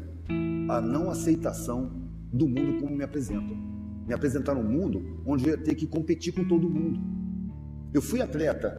A 0.69 0.81
não 0.81 1.11
aceitação 1.11 1.91
do 2.33 2.49
mundo 2.49 2.81
como 2.81 2.97
me 2.97 3.05
apresentam. 3.05 3.57
Me 4.07 4.15
apresentaram 4.15 4.61
um 4.61 4.69
mundo 4.69 5.21
onde 5.25 5.47
eu 5.47 5.51
ia 5.51 5.59
ter 5.59 5.75
que 5.75 5.87
competir 5.87 6.33
com 6.33 6.45
todo 6.45 6.69
mundo. 6.69 7.01
Eu 7.93 8.03
fui 8.03 8.21
atleta 8.21 8.77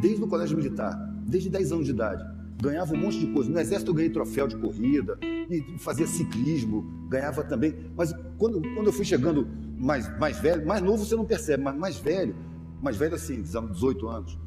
desde 0.00 0.22
o 0.22 0.26
colégio 0.26 0.56
militar, 0.56 0.94
desde 1.26 1.48
10 1.48 1.72
anos 1.72 1.84
de 1.86 1.92
idade. 1.92 2.24
Ganhava 2.60 2.94
um 2.94 2.98
monte 2.98 3.18
de 3.18 3.26
coisa. 3.28 3.50
No 3.50 3.58
exército 3.58 3.90
eu 3.90 3.94
ganhei 3.94 4.10
troféu 4.10 4.46
de 4.46 4.56
corrida, 4.56 5.18
e 5.50 5.78
fazia 5.78 6.06
ciclismo, 6.06 7.06
ganhava 7.08 7.42
também. 7.44 7.74
Mas 7.96 8.12
quando, 8.38 8.60
quando 8.74 8.86
eu 8.86 8.92
fui 8.92 9.04
chegando 9.04 9.46
mais, 9.78 10.08
mais 10.18 10.38
velho, 10.38 10.66
mais 10.66 10.82
novo 10.82 11.04
você 11.04 11.14
não 11.14 11.24
percebe, 11.24 11.62
mas 11.62 11.76
mais 11.76 11.98
velho, 11.98 12.34
mais 12.80 12.96
velho 12.96 13.14
assim, 13.14 13.42
18 13.42 14.08
anos, 14.08 14.38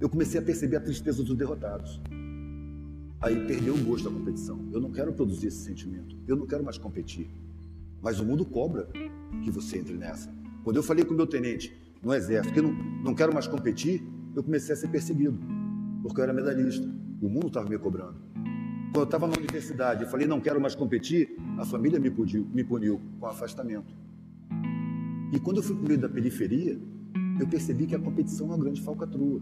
eu 0.00 0.08
comecei 0.08 0.40
a 0.40 0.42
perceber 0.42 0.76
a 0.76 0.80
tristeza 0.80 1.22
dos 1.22 1.36
derrotados. 1.36 2.00
Aí 3.20 3.46
perdeu 3.46 3.74
o 3.74 3.78
gosto 3.78 4.10
da 4.10 4.16
competição. 4.16 4.58
Eu 4.72 4.80
não 4.80 4.90
quero 4.90 5.12
produzir 5.12 5.46
esse 5.46 5.64
sentimento. 5.64 6.16
Eu 6.26 6.36
não 6.36 6.46
quero 6.46 6.62
mais 6.62 6.76
competir. 6.76 7.30
Mas 8.02 8.20
o 8.20 8.24
mundo 8.24 8.44
cobra 8.44 8.88
que 9.42 9.50
você 9.50 9.78
entre 9.78 9.94
nessa. 9.94 10.30
Quando 10.62 10.76
eu 10.76 10.82
falei 10.82 11.04
com 11.04 11.14
o 11.14 11.16
meu 11.16 11.26
tenente 11.26 11.74
no 12.02 12.12
exército 12.12 12.52
que 12.52 12.60
eu 12.60 12.64
não, 12.64 12.72
não 13.02 13.14
quero 13.14 13.32
mais 13.32 13.46
competir, 13.46 14.02
eu 14.36 14.42
comecei 14.42 14.74
a 14.74 14.76
ser 14.76 14.88
perseguido. 14.88 15.38
Porque 16.02 16.20
eu 16.20 16.24
era 16.24 16.32
medalhista. 16.32 16.86
O 17.22 17.28
mundo 17.28 17.46
estava 17.46 17.68
me 17.68 17.78
cobrando. 17.78 18.16
Quando 18.92 18.96
eu 18.96 19.04
estava 19.04 19.26
na 19.26 19.36
universidade 19.36 20.04
e 20.04 20.06
falei 20.06 20.26
não 20.26 20.40
quero 20.40 20.60
mais 20.60 20.74
competir, 20.74 21.34
a 21.58 21.64
família 21.64 21.98
me 21.98 22.10
puniu, 22.10 22.46
me 22.52 22.62
puniu 22.62 23.00
com 23.18 23.26
afastamento. 23.26 23.94
E 25.32 25.40
quando 25.40 25.56
eu 25.56 25.62
fui 25.62 25.74
para 25.74 25.84
o 25.84 25.88
meio 25.88 26.00
da 26.00 26.08
periferia, 26.08 26.78
eu 27.40 27.48
percebi 27.48 27.86
que 27.86 27.94
a 27.94 27.98
competição 27.98 28.46
é 28.46 28.50
uma 28.50 28.58
grande 28.58 28.82
falcatrua. 28.82 29.40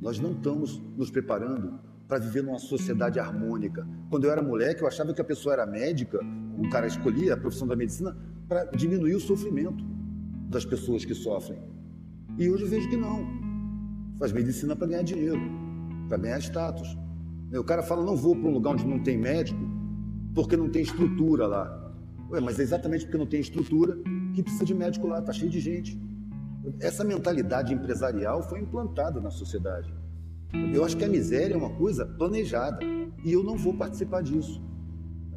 Nós 0.00 0.18
não 0.18 0.32
estamos 0.32 0.82
nos 0.96 1.10
preparando 1.10 1.78
para 2.08 2.18
viver 2.18 2.42
numa 2.42 2.58
sociedade 2.58 3.20
harmônica. 3.20 3.86
Quando 4.08 4.24
eu 4.24 4.32
era 4.32 4.42
moleque, 4.42 4.82
eu 4.82 4.88
achava 4.88 5.12
que 5.12 5.20
a 5.20 5.24
pessoa 5.24 5.52
era 5.52 5.66
médica, 5.66 6.18
o 6.58 6.68
cara 6.70 6.86
escolhia 6.86 7.34
a 7.34 7.36
profissão 7.36 7.68
da 7.68 7.76
medicina 7.76 8.16
para 8.48 8.64
diminuir 8.64 9.14
o 9.14 9.20
sofrimento 9.20 9.84
das 10.48 10.64
pessoas 10.64 11.04
que 11.04 11.14
sofrem. 11.14 11.60
E 12.38 12.50
hoje 12.50 12.64
eu 12.64 12.68
vejo 12.68 12.88
que 12.88 12.96
não. 12.96 13.24
Faz 14.18 14.32
medicina 14.32 14.74
para 14.74 14.86
ganhar 14.88 15.02
dinheiro, 15.02 15.40
para 16.08 16.18
ganhar 16.18 16.38
status. 16.38 16.96
O 17.52 17.64
cara 17.64 17.82
fala: 17.82 18.04
não 18.04 18.16
vou 18.16 18.34
para 18.34 18.48
um 18.48 18.52
lugar 18.52 18.72
onde 18.72 18.86
não 18.86 18.98
tem 18.98 19.18
médico, 19.18 19.60
porque 20.34 20.56
não 20.56 20.68
tem 20.68 20.82
estrutura 20.82 21.46
lá. 21.46 21.94
Ué, 22.30 22.40
mas 22.40 22.58
é 22.58 22.62
exatamente 22.62 23.04
porque 23.04 23.18
não 23.18 23.26
tem 23.26 23.40
estrutura 23.40 23.98
que 24.34 24.42
precisa 24.42 24.64
de 24.64 24.74
médico 24.74 25.06
lá, 25.06 25.18
está 25.18 25.32
cheio 25.32 25.50
de 25.50 25.60
gente. 25.60 26.00
Essa 26.80 27.04
mentalidade 27.04 27.72
empresarial 27.72 28.42
foi 28.42 28.60
implantada 28.60 29.20
na 29.20 29.30
sociedade. 29.30 29.92
Eu 30.72 30.84
acho 30.84 30.96
que 30.96 31.04
a 31.04 31.08
miséria 31.08 31.54
é 31.54 31.56
uma 31.56 31.70
coisa 31.70 32.04
planejada 32.04 32.80
e 33.24 33.32
eu 33.32 33.42
não 33.42 33.56
vou 33.56 33.74
participar 33.74 34.22
disso. 34.22 34.62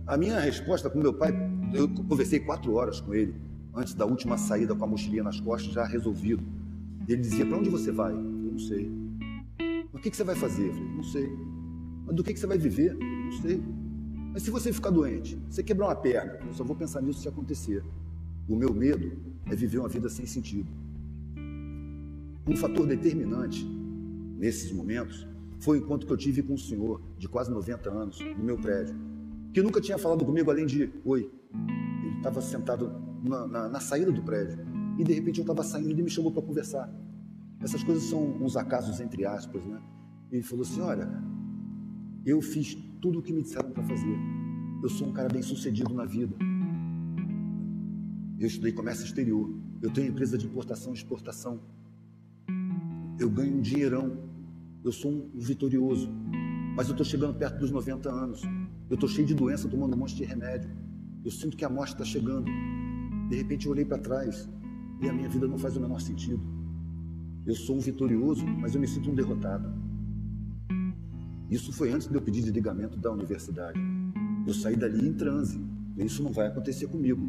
A 0.05 0.17
minha 0.17 0.39
resposta 0.39 0.89
com 0.89 0.99
meu 0.99 1.13
pai, 1.13 1.31
eu 1.73 1.87
conversei 1.87 2.39
quatro 2.39 2.73
horas 2.73 2.99
com 2.99 3.13
ele 3.13 3.35
antes 3.73 3.93
da 3.93 4.05
última 4.05 4.37
saída 4.37 4.75
com 4.75 4.83
a 4.83 4.87
mochilinha 4.87 5.23
nas 5.23 5.39
costas, 5.39 5.73
já 5.73 5.85
resolvido. 5.85 6.43
Ele 7.07 7.21
dizia: 7.21 7.45
Para 7.45 7.57
onde 7.57 7.69
você 7.69 7.91
vai? 7.91 8.11
Eu 8.11 8.21
Não 8.21 8.59
sei. 8.59 8.91
Mas 9.91 10.01
o 10.01 10.03
que 10.03 10.15
você 10.15 10.23
vai 10.23 10.35
fazer? 10.35 10.67
Eu 10.67 10.73
falei: 10.73 10.89
Não 10.89 11.03
sei. 11.03 11.29
Mas 12.05 12.15
do 12.15 12.23
que 12.23 12.35
você 12.35 12.47
vai 12.47 12.57
viver? 12.57 12.95
Não 12.95 13.31
sei. 13.41 13.63
Mas 14.33 14.43
se 14.43 14.51
você 14.51 14.73
ficar 14.73 14.89
doente, 14.89 15.39
você 15.49 15.63
quebrar 15.63 15.87
uma 15.87 15.95
perna, 15.95 16.39
eu 16.45 16.53
só 16.53 16.63
vou 16.63 16.75
pensar 16.75 17.01
nisso 17.01 17.21
se 17.21 17.27
acontecer. 17.27 17.83
O 18.47 18.55
meu 18.55 18.73
medo 18.73 19.11
é 19.45 19.55
viver 19.55 19.79
uma 19.79 19.87
vida 19.87 20.09
sem 20.09 20.25
sentido. 20.25 20.82
Um 22.45 22.57
fator 22.57 22.85
determinante 22.85 23.65
nesses 24.37 24.69
momentos 24.73 25.25
foi 25.59 25.79
o 25.79 25.81
encontro 25.81 26.05
que 26.05 26.11
eu 26.11 26.17
tive 26.17 26.43
com 26.43 26.55
um 26.55 26.57
senhor 26.57 27.01
de 27.17 27.29
quase 27.29 27.49
90 27.49 27.89
anos 27.89 28.19
no 28.19 28.43
meu 28.43 28.57
prédio, 28.57 28.93
que 29.53 29.61
nunca 29.61 29.79
tinha 29.79 29.97
falado 29.97 30.25
comigo 30.25 30.51
além 30.51 30.65
de 30.65 30.91
oi. 31.05 31.31
Ele 32.03 32.17
estava 32.17 32.41
sentado 32.41 32.91
na, 33.23 33.47
na, 33.47 33.69
na, 33.69 33.79
saída 33.79 34.11
do 34.11 34.21
prédio 34.21 34.59
e 34.99 35.05
de 35.05 35.13
repente 35.13 35.37
eu 35.37 35.43
estava 35.43 35.63
saindo 35.63 35.87
e 35.87 35.93
ele 35.93 36.03
me 36.03 36.09
chamou 36.09 36.33
para 36.33 36.41
conversar. 36.41 36.93
Essas 37.61 37.81
coisas 37.81 38.03
são 38.03 38.21
uns 38.43 38.57
acasos 38.57 38.99
entre 38.99 39.25
aspas, 39.25 39.63
né? 39.63 39.81
Ele 40.29 40.43
falou 40.43 40.63
assim: 40.63 40.81
Olha, 40.81 41.09
eu 42.25 42.41
fiz 42.41 42.75
tudo 43.01 43.19
o 43.19 43.21
que 43.21 43.31
me 43.31 43.41
disseram 43.41 43.71
para 43.71 43.83
fazer. 43.83 44.17
Eu 44.81 44.89
sou 44.89 45.07
um 45.07 45.13
cara 45.13 45.29
bem 45.29 45.41
sucedido 45.41 45.93
na 45.93 46.03
vida. 46.03 46.35
Eu 48.37 48.47
estudei 48.47 48.73
comércio 48.73 49.05
exterior. 49.05 49.49
Eu 49.81 49.91
tenho 49.91 50.09
empresa 50.09 50.37
de 50.37 50.45
importação 50.45 50.91
e 50.91 50.95
exportação 50.95 51.61
eu 53.19 53.29
ganho 53.29 53.57
um 53.57 53.61
dinheirão, 53.61 54.17
eu 54.83 54.91
sou 54.91 55.11
um 55.11 55.39
vitorioso, 55.39 56.09
mas 56.75 56.87
eu 56.87 56.93
estou 56.93 57.05
chegando 57.05 57.35
perto 57.35 57.59
dos 57.59 57.71
90 57.71 58.09
anos, 58.09 58.41
eu 58.89 58.95
estou 58.95 59.07
cheio 59.07 59.27
de 59.27 59.33
doença, 59.33 59.67
tomando 59.67 59.93
um 59.95 59.97
monte 59.97 60.15
de 60.15 60.23
remédio, 60.23 60.69
eu 61.23 61.31
sinto 61.31 61.55
que 61.55 61.63
a 61.63 61.69
morte 61.69 61.93
está 61.93 62.03
chegando. 62.03 62.51
De 63.29 63.35
repente 63.35 63.65
eu 63.65 63.71
olhei 63.71 63.85
para 63.85 63.97
trás 63.97 64.49
e 65.01 65.07
a 65.07 65.13
minha 65.13 65.29
vida 65.29 65.47
não 65.47 65.57
faz 65.57 65.77
o 65.77 65.79
menor 65.79 66.01
sentido. 66.01 66.41
Eu 67.45 67.55
sou 67.55 67.77
um 67.77 67.79
vitorioso, 67.79 68.45
mas 68.45 68.75
eu 68.75 68.81
me 68.81 68.87
sinto 68.87 69.09
um 69.09 69.15
derrotado. 69.15 69.73
Isso 71.49 71.71
foi 71.71 71.91
antes 71.91 72.07
de 72.07 72.15
eu 72.15 72.21
pedir 72.21 72.41
desligamento 72.41 72.97
da 72.97 73.11
universidade. 73.11 73.79
Eu 74.45 74.53
saí 74.53 74.75
dali 74.75 75.07
em 75.07 75.13
transe. 75.13 75.61
Isso 75.97 76.23
não 76.23 76.31
vai 76.31 76.47
acontecer 76.47 76.87
comigo. 76.87 77.21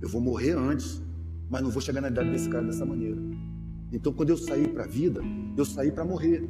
Eu 0.00 0.08
vou 0.08 0.20
morrer 0.20 0.52
antes, 0.52 1.02
mas 1.50 1.62
não 1.62 1.70
vou 1.70 1.82
chegar 1.82 2.00
na 2.00 2.08
idade 2.08 2.30
desse 2.30 2.48
cara 2.48 2.64
dessa 2.64 2.86
maneira. 2.86 3.20
Então, 3.92 4.12
quando 4.12 4.30
eu 4.30 4.36
saí 4.36 4.68
para 4.68 4.84
a 4.84 4.86
vida, 4.86 5.20
eu 5.56 5.64
saí 5.64 5.90
para 5.90 6.04
morrer. 6.04 6.48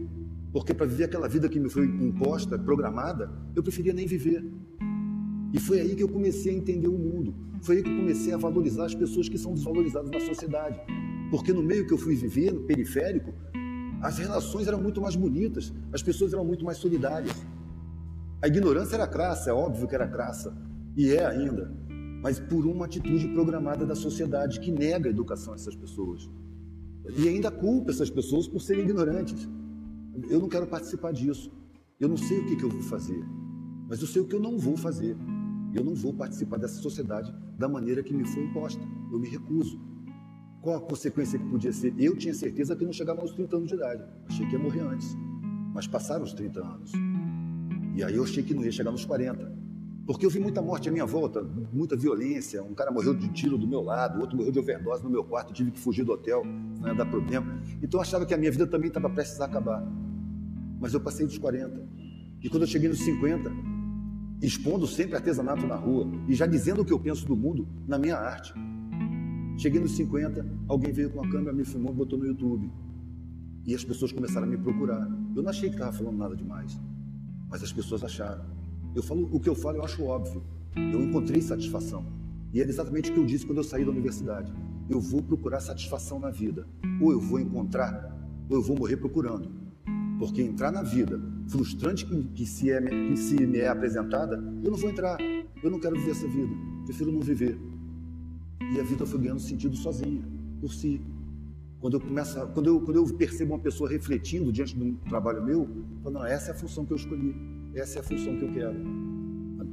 Porque 0.53 0.75
para 0.75 0.87
viver 0.87 1.05
aquela 1.05 1.29
vida 1.29 1.49
que 1.49 1.61
me 1.61 1.71
foi 1.71 1.87
imposta, 1.87 2.59
programada, 2.59 3.31
eu 3.55 3.63
preferia 3.63 3.93
nem 3.93 4.07
viver. 4.07 4.45
E 5.53 5.59
foi 5.59 5.81
aí 5.81 5.95
que 5.95 6.03
eu 6.03 6.09
comecei 6.09 6.53
a 6.53 6.57
entender 6.57 6.89
o 6.89 6.99
mundo. 6.99 7.35
Foi 7.63 7.77
aí 7.77 7.83
que 7.83 7.91
eu 7.91 7.97
comecei 7.97 8.33
a 8.33 8.37
valorizar 8.37 8.87
as 8.87 8.95
pessoas 8.95 9.29
que 9.29 9.39
são 9.39 9.55
desvalorizadas 9.55 10.11
na 10.11 10.21
sociedade. 10.21 10.81
Porque 11.31 11.53
no 11.53 11.63
meio 11.63 11.87
que 11.87 11.93
eu 11.93 11.99
fui 11.99 12.15
viver, 12.15 12.53
no 12.53 12.63
periférico, 12.63 13.33
as 14.03 14.19
relações 14.19 14.67
eram 14.67 14.81
muito 14.81 15.01
mais 15.01 15.15
bonitas, 15.15 15.73
as 15.93 16.03
pessoas 16.03 16.33
eram 16.33 16.45
muito 16.45 16.65
mais 16.65 16.79
solidárias. 16.79 17.35
A 18.43 18.49
ignorância 18.49 18.97
era 18.97 19.07
crassa, 19.07 19.51
é 19.51 19.53
óbvio 19.53 19.87
que 19.87 19.95
era 19.95 20.09
crassa, 20.09 20.57
e 20.97 21.11
é 21.11 21.27
ainda, 21.27 21.71
mas 22.23 22.41
por 22.41 22.67
uma 22.67 22.87
atitude 22.87 23.29
programada 23.29 23.85
da 23.85 23.95
sociedade 23.95 24.59
que 24.61 24.71
nega 24.73 25.09
a 25.09 25.11
educação 25.11 25.53
a 25.53 25.57
essas 25.57 25.77
pessoas. 25.77 26.31
E 27.17 27.29
ainda 27.29 27.51
culpa 27.51 27.91
essas 27.91 28.11
pessoas 28.11 28.47
por 28.47 28.61
serem 28.61 28.85
ignorantes. 28.85 29.49
Eu 30.29 30.41
não 30.41 30.49
quero 30.49 30.67
participar 30.67 31.13
disso. 31.13 31.51
Eu 31.99 32.09
não 32.09 32.17
sei 32.17 32.41
o 32.41 32.47
que, 32.47 32.57
que 32.57 32.65
eu 32.65 32.71
vou 32.71 32.83
fazer, 32.83 33.23
mas 33.89 34.01
eu 34.01 34.07
sei 34.07 34.23
o 34.23 34.25
que 34.27 34.35
eu 34.35 34.41
não 34.41 34.59
vou 34.59 34.77
fazer. 34.77 35.17
Eu 35.75 35.85
não 35.85 35.95
vou 35.95 36.13
participar 36.13 36.57
dessa 36.57 36.81
sociedade 36.81 37.33
da 37.59 37.69
maneira 37.69 38.03
que 38.03 38.13
me 38.13 38.25
foi 38.25 38.45
imposta. 38.45 38.83
Eu 39.13 39.19
me 39.19 39.29
recuso. 39.29 39.81
Qual 40.61 40.77
a 40.77 40.81
consequência 40.81 41.39
que 41.39 41.45
podia 41.45 41.73
ser? 41.73 41.95
Eu 41.99 42.17
tinha 42.17 42.35
certeza 42.35 42.75
que 42.75 42.85
não 42.85 42.93
chegava 42.93 43.21
aos 43.21 43.33
30 43.33 43.57
anos 43.57 43.69
de 43.69 43.75
idade. 43.75 44.03
Achei 44.29 44.47
que 44.47 44.53
ia 44.53 44.59
morrer 44.59 44.81
antes. 44.81 45.17
Mas 45.73 45.87
passaram 45.87 46.25
os 46.25 46.33
30 46.33 46.61
anos. 46.61 46.93
E 47.95 48.03
aí 48.03 48.17
eu 48.17 48.25
achei 48.25 48.43
que 48.43 48.55
não 48.55 48.65
ia 48.65 48.73
chegar 48.73 48.91
nos 48.91 49.05
40. 49.05 49.61
Porque 50.07 50.27
eu 50.27 50.31
vi 50.31 50.41
muita 50.41 50.61
morte 50.61 50.89
à 50.89 50.93
minha 50.93 51.07
volta, 51.07 51.43
muita 51.73 51.97
violência. 51.97 52.63
Um 52.63 52.75
cara 52.75 52.91
morreu 52.91 53.15
de 53.15 53.29
tiro 53.29 53.57
do 53.57 53.67
meu 53.67 53.81
lado, 53.81 54.21
outro 54.21 54.37
morreu 54.37 54.51
de 54.51 54.59
overdose 54.59 55.05
no 55.05 55.11
meu 55.11 55.23
quarto, 55.23 55.53
tive 55.53 55.71
que 55.71 55.79
fugir 55.79 56.05
do 56.05 56.13
hotel, 56.13 56.43
não 56.81 56.89
ia 56.89 56.95
dar 56.95 57.07
problema. 57.07 57.61
Então 57.83 57.99
eu 57.99 58.03
achava 58.03 58.25
que 58.25 58.35
a 58.35 58.39
minha 58.39 58.51
vida 58.51 58.67
também 58.67 58.89
estava 58.89 59.09
prestes 59.11 59.41
a 59.41 59.45
acabar. 59.45 59.87
Mas 60.81 60.95
eu 60.95 61.01
passei 61.01 61.27
dos 61.27 61.39
40. 61.39 61.87
E 62.43 62.49
quando 62.49 62.63
eu 62.63 62.67
cheguei 62.67 62.89
nos 62.89 63.01
50, 63.01 63.53
expondo 64.43 64.87
sempre 64.87 65.15
artesanato 65.15 65.67
na 65.67 65.77
rua 65.77 66.11
e 66.27 66.35
já 66.35 66.47
dizendo 66.47 66.81
o 66.81 66.85
que 66.85 66.93
eu 66.93 66.99
penso 66.99 67.27
do 67.27 67.37
mundo 67.37 67.69
na 67.87 67.99
minha 67.99 68.17
arte. 68.17 68.55
Cheguei 69.59 69.79
nos 69.79 69.93
50, 69.93 70.47
alguém 70.67 70.91
veio 70.91 71.11
com 71.11 71.23
a 71.23 71.29
câmera, 71.29 71.53
me 71.53 71.65
filmou, 71.65 71.93
botou 71.93 72.19
no 72.19 72.27
YouTube. 72.27 72.71
E 73.67 73.75
as 73.75 73.85
pessoas 73.85 74.11
começaram 74.11 74.47
a 74.47 74.51
me 74.51 74.57
procurar. 74.57 75.07
Eu 75.37 75.43
não 75.43 75.51
achei 75.51 75.69
que 75.69 75.75
estava 75.75 75.93
falando 75.93 76.17
nada 76.17 76.35
demais, 76.35 76.81
mas 77.51 77.63
as 77.63 77.71
pessoas 77.71 78.03
acharam. 78.03 78.43
Eu 78.95 79.03
falo 79.03 79.29
o 79.31 79.39
que 79.39 79.51
eu 79.51 79.55
falo, 79.55 79.77
eu 79.77 79.85
acho 79.85 80.03
óbvio. 80.03 80.43
Eu 80.75 81.03
encontrei 81.03 81.43
satisfação. 81.43 82.07
E 82.55 82.61
é 82.61 82.65
exatamente 82.65 83.11
o 83.11 83.15
que 83.15 83.21
eu 83.21 83.27
disse 83.27 83.45
quando 83.45 83.59
eu 83.59 83.65
saí 83.65 83.85
da 83.85 83.91
universidade. 83.91 84.51
Eu 84.91 85.01
vou 85.01 85.23
procurar 85.23 85.61
satisfação 85.61 86.19
na 86.19 86.31
vida. 86.31 86.67
Ou 87.01 87.13
eu 87.13 87.21
vou 87.21 87.39
encontrar, 87.39 88.13
ou 88.49 88.57
eu 88.57 88.63
vou 88.63 88.77
morrer 88.77 88.97
procurando. 88.97 89.49
Porque 90.19 90.43
entrar 90.43 90.73
na 90.73 90.83
vida 90.83 91.19
frustrante 91.49 92.05
que, 92.05 92.25
que, 92.35 92.45
se, 92.45 92.71
é, 92.73 92.81
que 92.81 93.17
se 93.17 93.47
me 93.47 93.59
é 93.59 93.69
apresentada, 93.69 94.37
eu 94.65 94.71
não 94.71 94.77
vou 94.77 94.91
entrar. 94.91 95.17
Eu 95.63 95.71
não 95.71 95.79
quero 95.79 95.95
viver 95.97 96.11
essa 96.11 96.27
vida. 96.27 96.53
Prefiro 96.85 97.13
não 97.13 97.21
viver. 97.21 97.57
E 98.75 98.81
a 98.81 98.83
vida 98.83 99.07
foi 99.07 99.21
ganhando 99.21 99.41
sentido 99.41 99.77
sozinha, 99.77 100.23
por 100.61 100.73
si. 100.73 101.01
Quando 101.81 101.95
eu 101.95 102.01
começo, 102.01 102.47
quando 102.49 102.67
eu, 102.67 102.81
quando 102.81 102.97
eu 102.97 103.07
percebo 103.17 103.55
uma 103.55 103.61
pessoa 103.61 103.89
refletindo 103.89 104.53
diante 104.53 104.77
de 104.77 104.83
um 104.83 104.95
trabalho 105.09 105.43
meu, 105.43 105.63
eu 105.63 106.03
falo, 106.03 106.15
não, 106.17 106.27
essa 106.27 106.51
é 106.51 106.53
a 106.53 106.57
função 106.57 106.85
que 106.85 106.93
eu 106.93 106.97
escolhi. 106.97 107.35
Essa 107.75 107.99
é 107.99 108.01
a 108.01 108.03
função 108.03 108.37
que 108.37 108.45
eu 108.45 108.53
quero. 108.53 108.77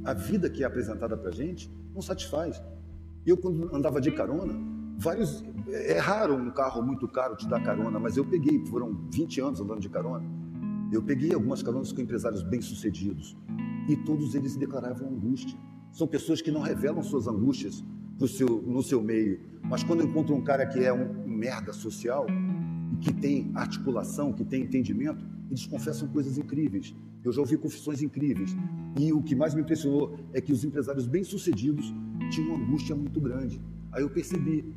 A 0.04 0.14
vida 0.14 0.48
que 0.48 0.62
é 0.62 0.66
apresentada 0.66 1.16
para 1.16 1.28
a 1.28 1.34
gente 1.34 1.70
não 1.92 2.00
satisfaz. 2.00 2.62
Eu, 3.26 3.36
quando 3.36 3.74
andava 3.74 4.00
de 4.00 4.10
carona, 4.10 4.77
vários. 4.98 5.44
É 5.68 5.98
raro 5.98 6.34
um 6.34 6.50
carro 6.50 6.82
muito 6.82 7.06
caro 7.06 7.36
te 7.36 7.46
dar 7.48 7.62
carona, 7.62 7.98
mas 7.98 8.16
eu 8.16 8.24
peguei, 8.24 8.64
foram 8.66 8.94
20 9.12 9.40
anos 9.40 9.60
andando 9.60 9.80
de 9.80 9.88
carona. 9.88 10.24
Eu 10.90 11.02
peguei 11.02 11.32
algumas 11.32 11.62
caronas 11.62 11.92
com 11.92 12.00
empresários 12.00 12.42
bem-sucedidos 12.42 13.36
e 13.88 13.96
todos 13.96 14.34
eles 14.34 14.56
declaravam 14.56 15.08
angústia. 15.08 15.58
São 15.92 16.06
pessoas 16.06 16.40
que 16.40 16.50
não 16.50 16.60
revelam 16.60 17.02
suas 17.02 17.26
angústias 17.28 17.84
seu, 18.26 18.62
no 18.62 18.82
seu 18.82 19.02
meio, 19.02 19.40
mas 19.62 19.84
quando 19.84 20.02
encontram 20.02 20.36
um 20.36 20.42
cara 20.42 20.66
que 20.66 20.80
é 20.80 20.92
um, 20.92 21.24
um 21.24 21.28
merda 21.28 21.72
social 21.72 22.26
e 22.92 22.96
que 22.96 23.12
tem 23.12 23.52
articulação, 23.54 24.32
que 24.32 24.44
tem 24.44 24.62
entendimento, 24.62 25.24
eles 25.48 25.66
confessam 25.66 26.08
coisas 26.08 26.36
incríveis. 26.38 26.94
Eu 27.22 27.32
já 27.32 27.40
ouvi 27.40 27.56
confissões 27.56 28.02
incríveis. 28.02 28.56
E 28.98 29.12
o 29.12 29.22
que 29.22 29.36
mais 29.36 29.54
me 29.54 29.60
impressionou 29.60 30.18
é 30.32 30.40
que 30.40 30.52
os 30.52 30.64
empresários 30.64 31.06
bem-sucedidos 31.06 31.92
tinham 32.30 32.54
uma 32.54 32.64
angústia 32.64 32.96
muito 32.96 33.20
grande. 33.20 33.60
Aí 33.92 34.02
eu 34.02 34.10
percebi 34.10 34.74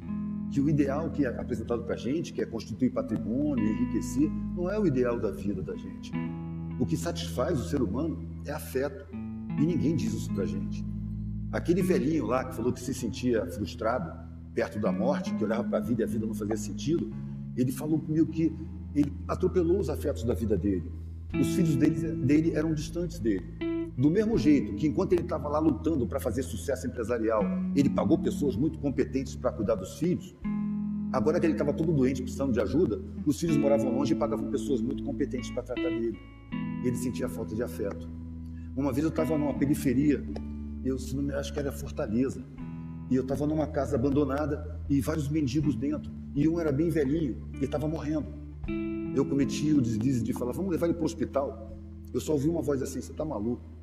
que 0.51 0.59
o 0.59 0.69
ideal 0.69 1.09
que 1.09 1.25
é 1.25 1.29
apresentado 1.29 1.83
para 1.83 1.95
a 1.95 1.97
gente, 1.97 2.33
que 2.33 2.41
é 2.41 2.45
constituir 2.45 2.91
patrimônio, 2.91 3.63
enriquecer, 3.63 4.29
não 4.55 4.69
é 4.69 4.77
o 4.79 4.85
ideal 4.85 5.19
da 5.19 5.31
vida 5.31 5.61
da 5.61 5.75
gente. 5.75 6.11
O 6.79 6.85
que 6.85 6.97
satisfaz 6.97 7.59
o 7.59 7.63
ser 7.63 7.81
humano 7.81 8.19
é 8.45 8.51
afeto. 8.51 9.05
E 9.59 9.65
ninguém 9.65 9.95
diz 9.95 10.13
isso 10.13 10.33
para 10.33 10.43
a 10.43 10.47
gente. 10.47 10.85
Aquele 11.51 11.81
velhinho 11.81 12.25
lá 12.25 12.45
que 12.45 12.55
falou 12.55 12.71
que 12.71 12.79
se 12.79 12.93
sentia 12.93 13.45
frustrado 13.45 14.11
perto 14.53 14.79
da 14.79 14.91
morte, 14.91 15.33
que 15.35 15.43
olhava 15.43 15.63
para 15.63 15.77
a 15.77 15.81
vida 15.81 16.01
e 16.01 16.03
a 16.03 16.07
vida 16.07 16.25
não 16.25 16.33
fazia 16.33 16.57
sentido, 16.57 17.11
ele 17.55 17.71
falou 17.71 17.99
comigo 17.99 18.27
que 18.27 18.53
ele 18.95 19.13
atropelou 19.27 19.79
os 19.79 19.89
afetos 19.89 20.23
da 20.23 20.33
vida 20.33 20.57
dele. 20.57 20.91
Os 21.39 21.55
filhos 21.55 21.75
dele, 21.75 22.11
dele 22.25 22.51
eram 22.53 22.73
distantes 22.73 23.19
dele. 23.19 23.45
Do 23.97 24.09
mesmo 24.09 24.37
jeito 24.37 24.75
que 24.75 24.87
enquanto 24.87 25.13
ele 25.13 25.23
estava 25.23 25.49
lá 25.49 25.59
lutando 25.59 26.07
para 26.07 26.19
fazer 26.19 26.43
sucesso 26.43 26.87
empresarial, 26.87 27.43
ele 27.75 27.89
pagou 27.89 28.17
pessoas 28.17 28.55
muito 28.55 28.79
competentes 28.79 29.35
para 29.35 29.51
cuidar 29.51 29.75
dos 29.75 29.99
filhos, 29.99 30.35
agora 31.11 31.39
que 31.39 31.45
ele 31.45 31.53
estava 31.53 31.73
todo 31.73 31.91
doente, 31.91 32.21
precisando 32.21 32.53
de 32.53 32.61
ajuda, 32.61 33.01
os 33.25 33.39
filhos 33.39 33.57
moravam 33.57 33.93
longe 33.93 34.13
e 34.13 34.15
pagavam 34.15 34.49
pessoas 34.49 34.81
muito 34.81 35.03
competentes 35.03 35.51
para 35.51 35.63
tratar 35.63 35.89
dele. 35.89 36.17
Ele 36.83 36.95
sentia 36.95 37.27
falta 37.27 37.53
de 37.53 37.61
afeto. 37.61 38.09
Uma 38.75 38.93
vez 38.93 39.03
eu 39.03 39.09
estava 39.09 39.37
numa 39.37 39.53
periferia, 39.53 40.23
eu 40.83 40.95
acho 41.37 41.53
que 41.53 41.59
era 41.59 41.71
Fortaleza, 41.71 42.43
e 43.09 43.15
eu 43.15 43.23
estava 43.23 43.45
numa 43.45 43.67
casa 43.67 43.97
abandonada 43.97 44.79
e 44.89 45.01
vários 45.01 45.27
mendigos 45.27 45.75
dentro, 45.75 46.09
e 46.33 46.47
um 46.47 46.57
era 46.59 46.71
bem 46.71 46.89
velhinho 46.89 47.49
e 47.59 47.65
estava 47.65 47.87
morrendo. 47.87 48.27
Eu 49.13 49.25
cometi 49.25 49.73
o 49.73 49.81
deslize 49.81 50.23
de 50.23 50.31
falar, 50.31 50.53
vamos 50.53 50.71
levar 50.71 50.85
ele 50.85 50.93
para 50.93 51.03
o 51.03 51.05
hospital. 51.05 51.77
Eu 52.13 52.21
só 52.21 52.31
ouvi 52.31 52.47
uma 52.47 52.61
voz 52.61 52.81
assim, 52.81 53.01
você 53.01 53.11
está 53.11 53.25
maluco? 53.25 53.80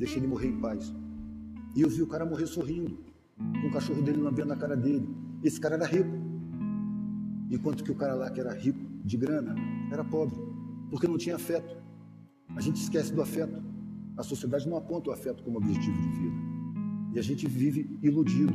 Deixa 0.00 0.16
ele 0.16 0.26
morrer 0.26 0.48
em 0.48 0.58
paz. 0.58 0.94
E 1.76 1.82
eu 1.82 1.90
vi 1.90 2.00
o 2.00 2.06
cara 2.06 2.24
morrer 2.24 2.46
sorrindo, 2.46 2.98
com 3.36 3.68
o 3.68 3.70
cachorro 3.70 4.00
dele 4.00 4.16
lambendo 4.16 4.48
na 4.48 4.56
cara 4.56 4.74
dele. 4.74 5.06
Esse 5.44 5.60
cara 5.60 5.74
era 5.74 5.84
rico. 5.84 6.08
Enquanto 7.50 7.84
que 7.84 7.92
o 7.92 7.94
cara 7.94 8.14
lá 8.14 8.30
que 8.30 8.40
era 8.40 8.50
rico 8.54 8.80
de 9.04 9.18
grana 9.18 9.54
era 9.92 10.02
pobre, 10.02 10.40
porque 10.88 11.06
não 11.06 11.18
tinha 11.18 11.36
afeto. 11.36 11.76
A 12.56 12.62
gente 12.62 12.76
esquece 12.76 13.12
do 13.12 13.20
afeto. 13.20 13.62
A 14.16 14.22
sociedade 14.22 14.66
não 14.66 14.78
aponta 14.78 15.10
o 15.10 15.12
afeto 15.12 15.42
como 15.42 15.58
objetivo 15.58 16.00
de 16.00 16.08
vida. 16.08 16.36
E 17.12 17.18
a 17.18 17.22
gente 17.22 17.46
vive 17.46 17.98
iludido. 18.02 18.54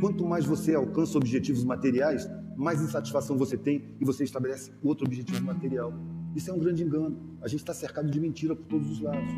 Quanto 0.00 0.24
mais 0.24 0.44
você 0.44 0.76
alcança 0.76 1.18
objetivos 1.18 1.64
materiais, 1.64 2.30
mais 2.56 2.80
insatisfação 2.80 3.36
você 3.36 3.56
tem 3.56 3.96
e 4.00 4.04
você 4.04 4.22
estabelece 4.22 4.70
outro 4.80 5.06
objetivo 5.06 5.42
material. 5.44 5.92
Isso 6.36 6.52
é 6.52 6.54
um 6.54 6.58
grande 6.60 6.84
engano. 6.84 7.36
A 7.42 7.48
gente 7.48 7.60
está 7.60 7.74
cercado 7.74 8.08
de 8.08 8.20
mentira 8.20 8.54
por 8.54 8.66
todos 8.66 8.88
os 8.88 9.00
lados. 9.00 9.34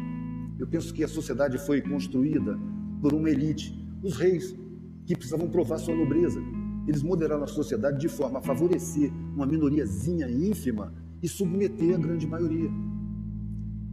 Eu 0.59 0.67
penso 0.67 0.93
que 0.93 1.05
a 1.05 1.09
sociedade 1.09 1.59
foi 1.59 1.83
construída 1.83 2.59
por 3.01 3.13
uma 3.13 3.29
elite, 3.29 3.75
os 4.03 4.17
reis, 4.17 4.57
que 5.05 5.15
precisavam 5.15 5.49
provar 5.49 5.79
sua 5.79 5.95
nobreza. 5.95 6.41
Eles 6.87 7.03
moderaram 7.03 7.45
a 7.45 7.49
sociedade 7.49 7.99
de 7.99 8.09
forma 8.09 8.39
a 8.39 8.43
favorecer 8.43 9.13
uma 9.35 9.47
minoriazinha 9.47 10.29
ínfima 10.31 10.95
e 11.23 11.29
submeter 11.29 11.95
a 11.95 11.99
grande 11.99 12.27
maioria. 12.27 12.71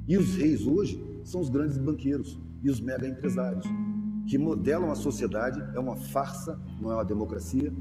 E 0.08 0.18
os 0.18 0.36
reis 0.36 0.66
hoje 0.66 1.04
são 1.24 1.42
os 1.42 1.50
grandes 1.50 1.78
banqueiros 1.78 2.40
e 2.62 2.70
os 2.70 2.80
mega 2.80 3.08
empresários, 3.08 3.66
que 4.28 4.38
modelam 4.38 4.92
a 4.92 4.96
sociedade, 4.96 5.62
é 5.76 5.80
uma 5.80 5.96
farsa, 5.96 6.60
não 6.82 6.92
é 6.92 6.96
uma 6.96 7.06
democracia, 7.06 7.74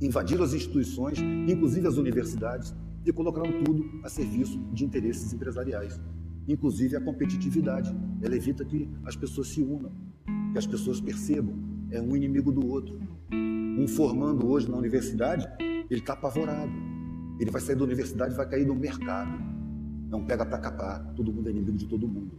invadiram 0.00 0.44
as 0.44 0.54
instituições, 0.54 1.18
inclusive 1.46 1.86
as 1.86 1.96
universidades, 1.96 2.74
e 3.04 3.12
colocaram 3.12 3.64
tudo 3.64 3.84
a 4.02 4.08
serviço 4.08 4.58
de 4.72 4.84
interesses 4.84 5.32
empresariais 5.32 6.00
inclusive 6.48 6.96
a 6.96 7.00
competitividade. 7.00 7.94
Ela 8.22 8.34
evita 8.34 8.64
que 8.64 8.88
as 9.04 9.14
pessoas 9.14 9.48
se 9.48 9.62
unam, 9.62 9.92
que 10.52 10.58
as 10.58 10.66
pessoas 10.66 11.00
percebam. 11.00 11.54
É 11.90 12.00
um 12.00 12.16
inimigo 12.16 12.50
do 12.50 12.66
outro. 12.66 12.98
Um 13.32 13.86
formando 13.86 14.48
hoje 14.48 14.68
na 14.70 14.76
universidade, 14.76 15.46
ele 15.60 16.00
está 16.00 16.14
apavorado. 16.14 16.72
Ele 17.38 17.50
vai 17.50 17.60
sair 17.60 17.76
da 17.76 17.84
universidade 17.84 18.32
e 18.32 18.36
vai 18.36 18.48
cair 18.48 18.66
no 18.66 18.74
mercado. 18.74 19.38
Não 20.10 20.24
pega 20.24 20.44
para 20.44 20.58
capar. 20.58 21.14
Todo 21.14 21.32
mundo 21.32 21.48
é 21.48 21.52
inimigo 21.52 21.76
de 21.76 21.86
todo 21.86 22.08
mundo. 22.08 22.32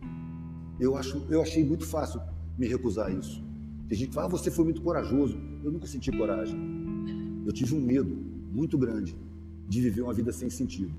Eu, 0.80 0.96
acho, 0.96 1.26
eu 1.30 1.42
achei 1.42 1.64
muito 1.64 1.86
fácil 1.86 2.20
me 2.58 2.68
recusar 2.68 3.08
a 3.08 3.12
isso. 3.12 3.44
Tem 3.88 3.98
gente 3.98 4.10
que 4.10 4.16
fala, 4.16 4.28
ah, 4.28 4.30
você 4.30 4.52
foi 4.52 4.66
muito 4.66 4.82
corajoso. 4.82 5.38
Eu 5.64 5.72
nunca 5.72 5.88
senti 5.88 6.12
coragem. 6.12 6.60
Eu 7.46 7.54
tive 7.54 7.76
um 7.76 7.82
medo 7.82 8.16
muito 8.52 8.78
grande 8.78 9.16
de 9.68 9.82
viver 9.82 10.02
uma 10.02 10.14
vida 10.14 10.32
sem 10.32 10.50
sentido 10.50 10.94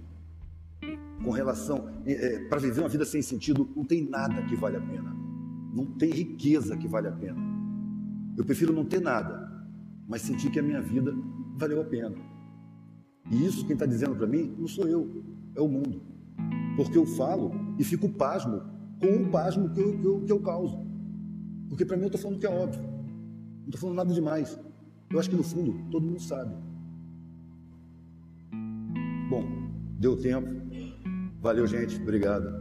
com 1.25 1.31
relação 1.31 1.89
é, 2.07 2.13
é 2.13 2.49
para 2.49 2.61
viver 2.61 2.81
uma 2.81 2.89
vida 2.89 3.05
sem 3.05 3.23
sentido, 3.23 3.69
não 3.77 3.85
tem 3.85 4.09
nada 4.09 4.43
que 4.43 4.57
vale 4.57 4.77
a 4.77 4.81
pena. 4.81 5.15
Não 5.73 5.87
tem 5.87 6.11
riqueza 6.11 6.77
que 6.77 6.89
vale 6.89 7.09
a 7.09 7.13
pena. 7.13 7.39
Eu 8.37 8.45
prefiro 8.45 8.73
não 8.73 8.85
ter 8.85 9.01
nada, 9.01 9.49
mas 10.09 10.23
sentir 10.23 10.51
que 10.51 10.59
a 10.59 10.63
minha 10.63 10.81
vida 10.81 11.15
valeu 11.57 11.81
a 11.81 11.85
pena. 11.85 12.17
E 13.31 13.47
isso 13.47 13.65
quem 13.67 13.75
está 13.75 13.87
dizendo 13.87 14.17
para 14.17 14.27
mim 14.27 14.55
não 14.59 14.67
sou 14.67 14.89
eu, 14.89 15.23
é 15.55 15.61
o 15.61 15.69
mundo. 15.69 16.03
Porque 16.77 16.97
eu 16.97 17.07
falo 17.07 17.53
e 17.79 17.85
fico 17.85 18.09
pasmo 18.09 18.63
com 19.01 19.23
o 19.23 19.31
pasmo 19.31 19.71
que 19.71 19.81
eu, 19.81 19.99
que 19.99 20.05
eu, 20.05 20.21
que 20.23 20.33
eu 20.33 20.41
causo. 20.41 20.79
Porque 21.69 21.85
para 21.85 21.97
mim 21.97 22.05
eu 22.05 22.09
estou 22.09 22.21
falando 22.21 22.39
que 22.39 22.47
é 22.47 22.51
óbvio. 22.51 22.83
Não 22.83 23.67
estou 23.67 23.81
falando 23.81 23.97
nada 23.97 24.13
demais. 24.13 24.59
Eu 25.11 25.19
acho 25.19 25.31
que 25.31 25.37
no 25.37 25.43
fundo 25.43 25.75
todo 25.91 26.07
mundo 26.07 26.21
sabe. 26.21 26.55
Bom, 29.29 29.45
deu 29.99 30.17
tempo. 30.17 30.49
Valeu, 31.41 31.67
gente. 31.67 31.97
Obrigado. 32.01 32.60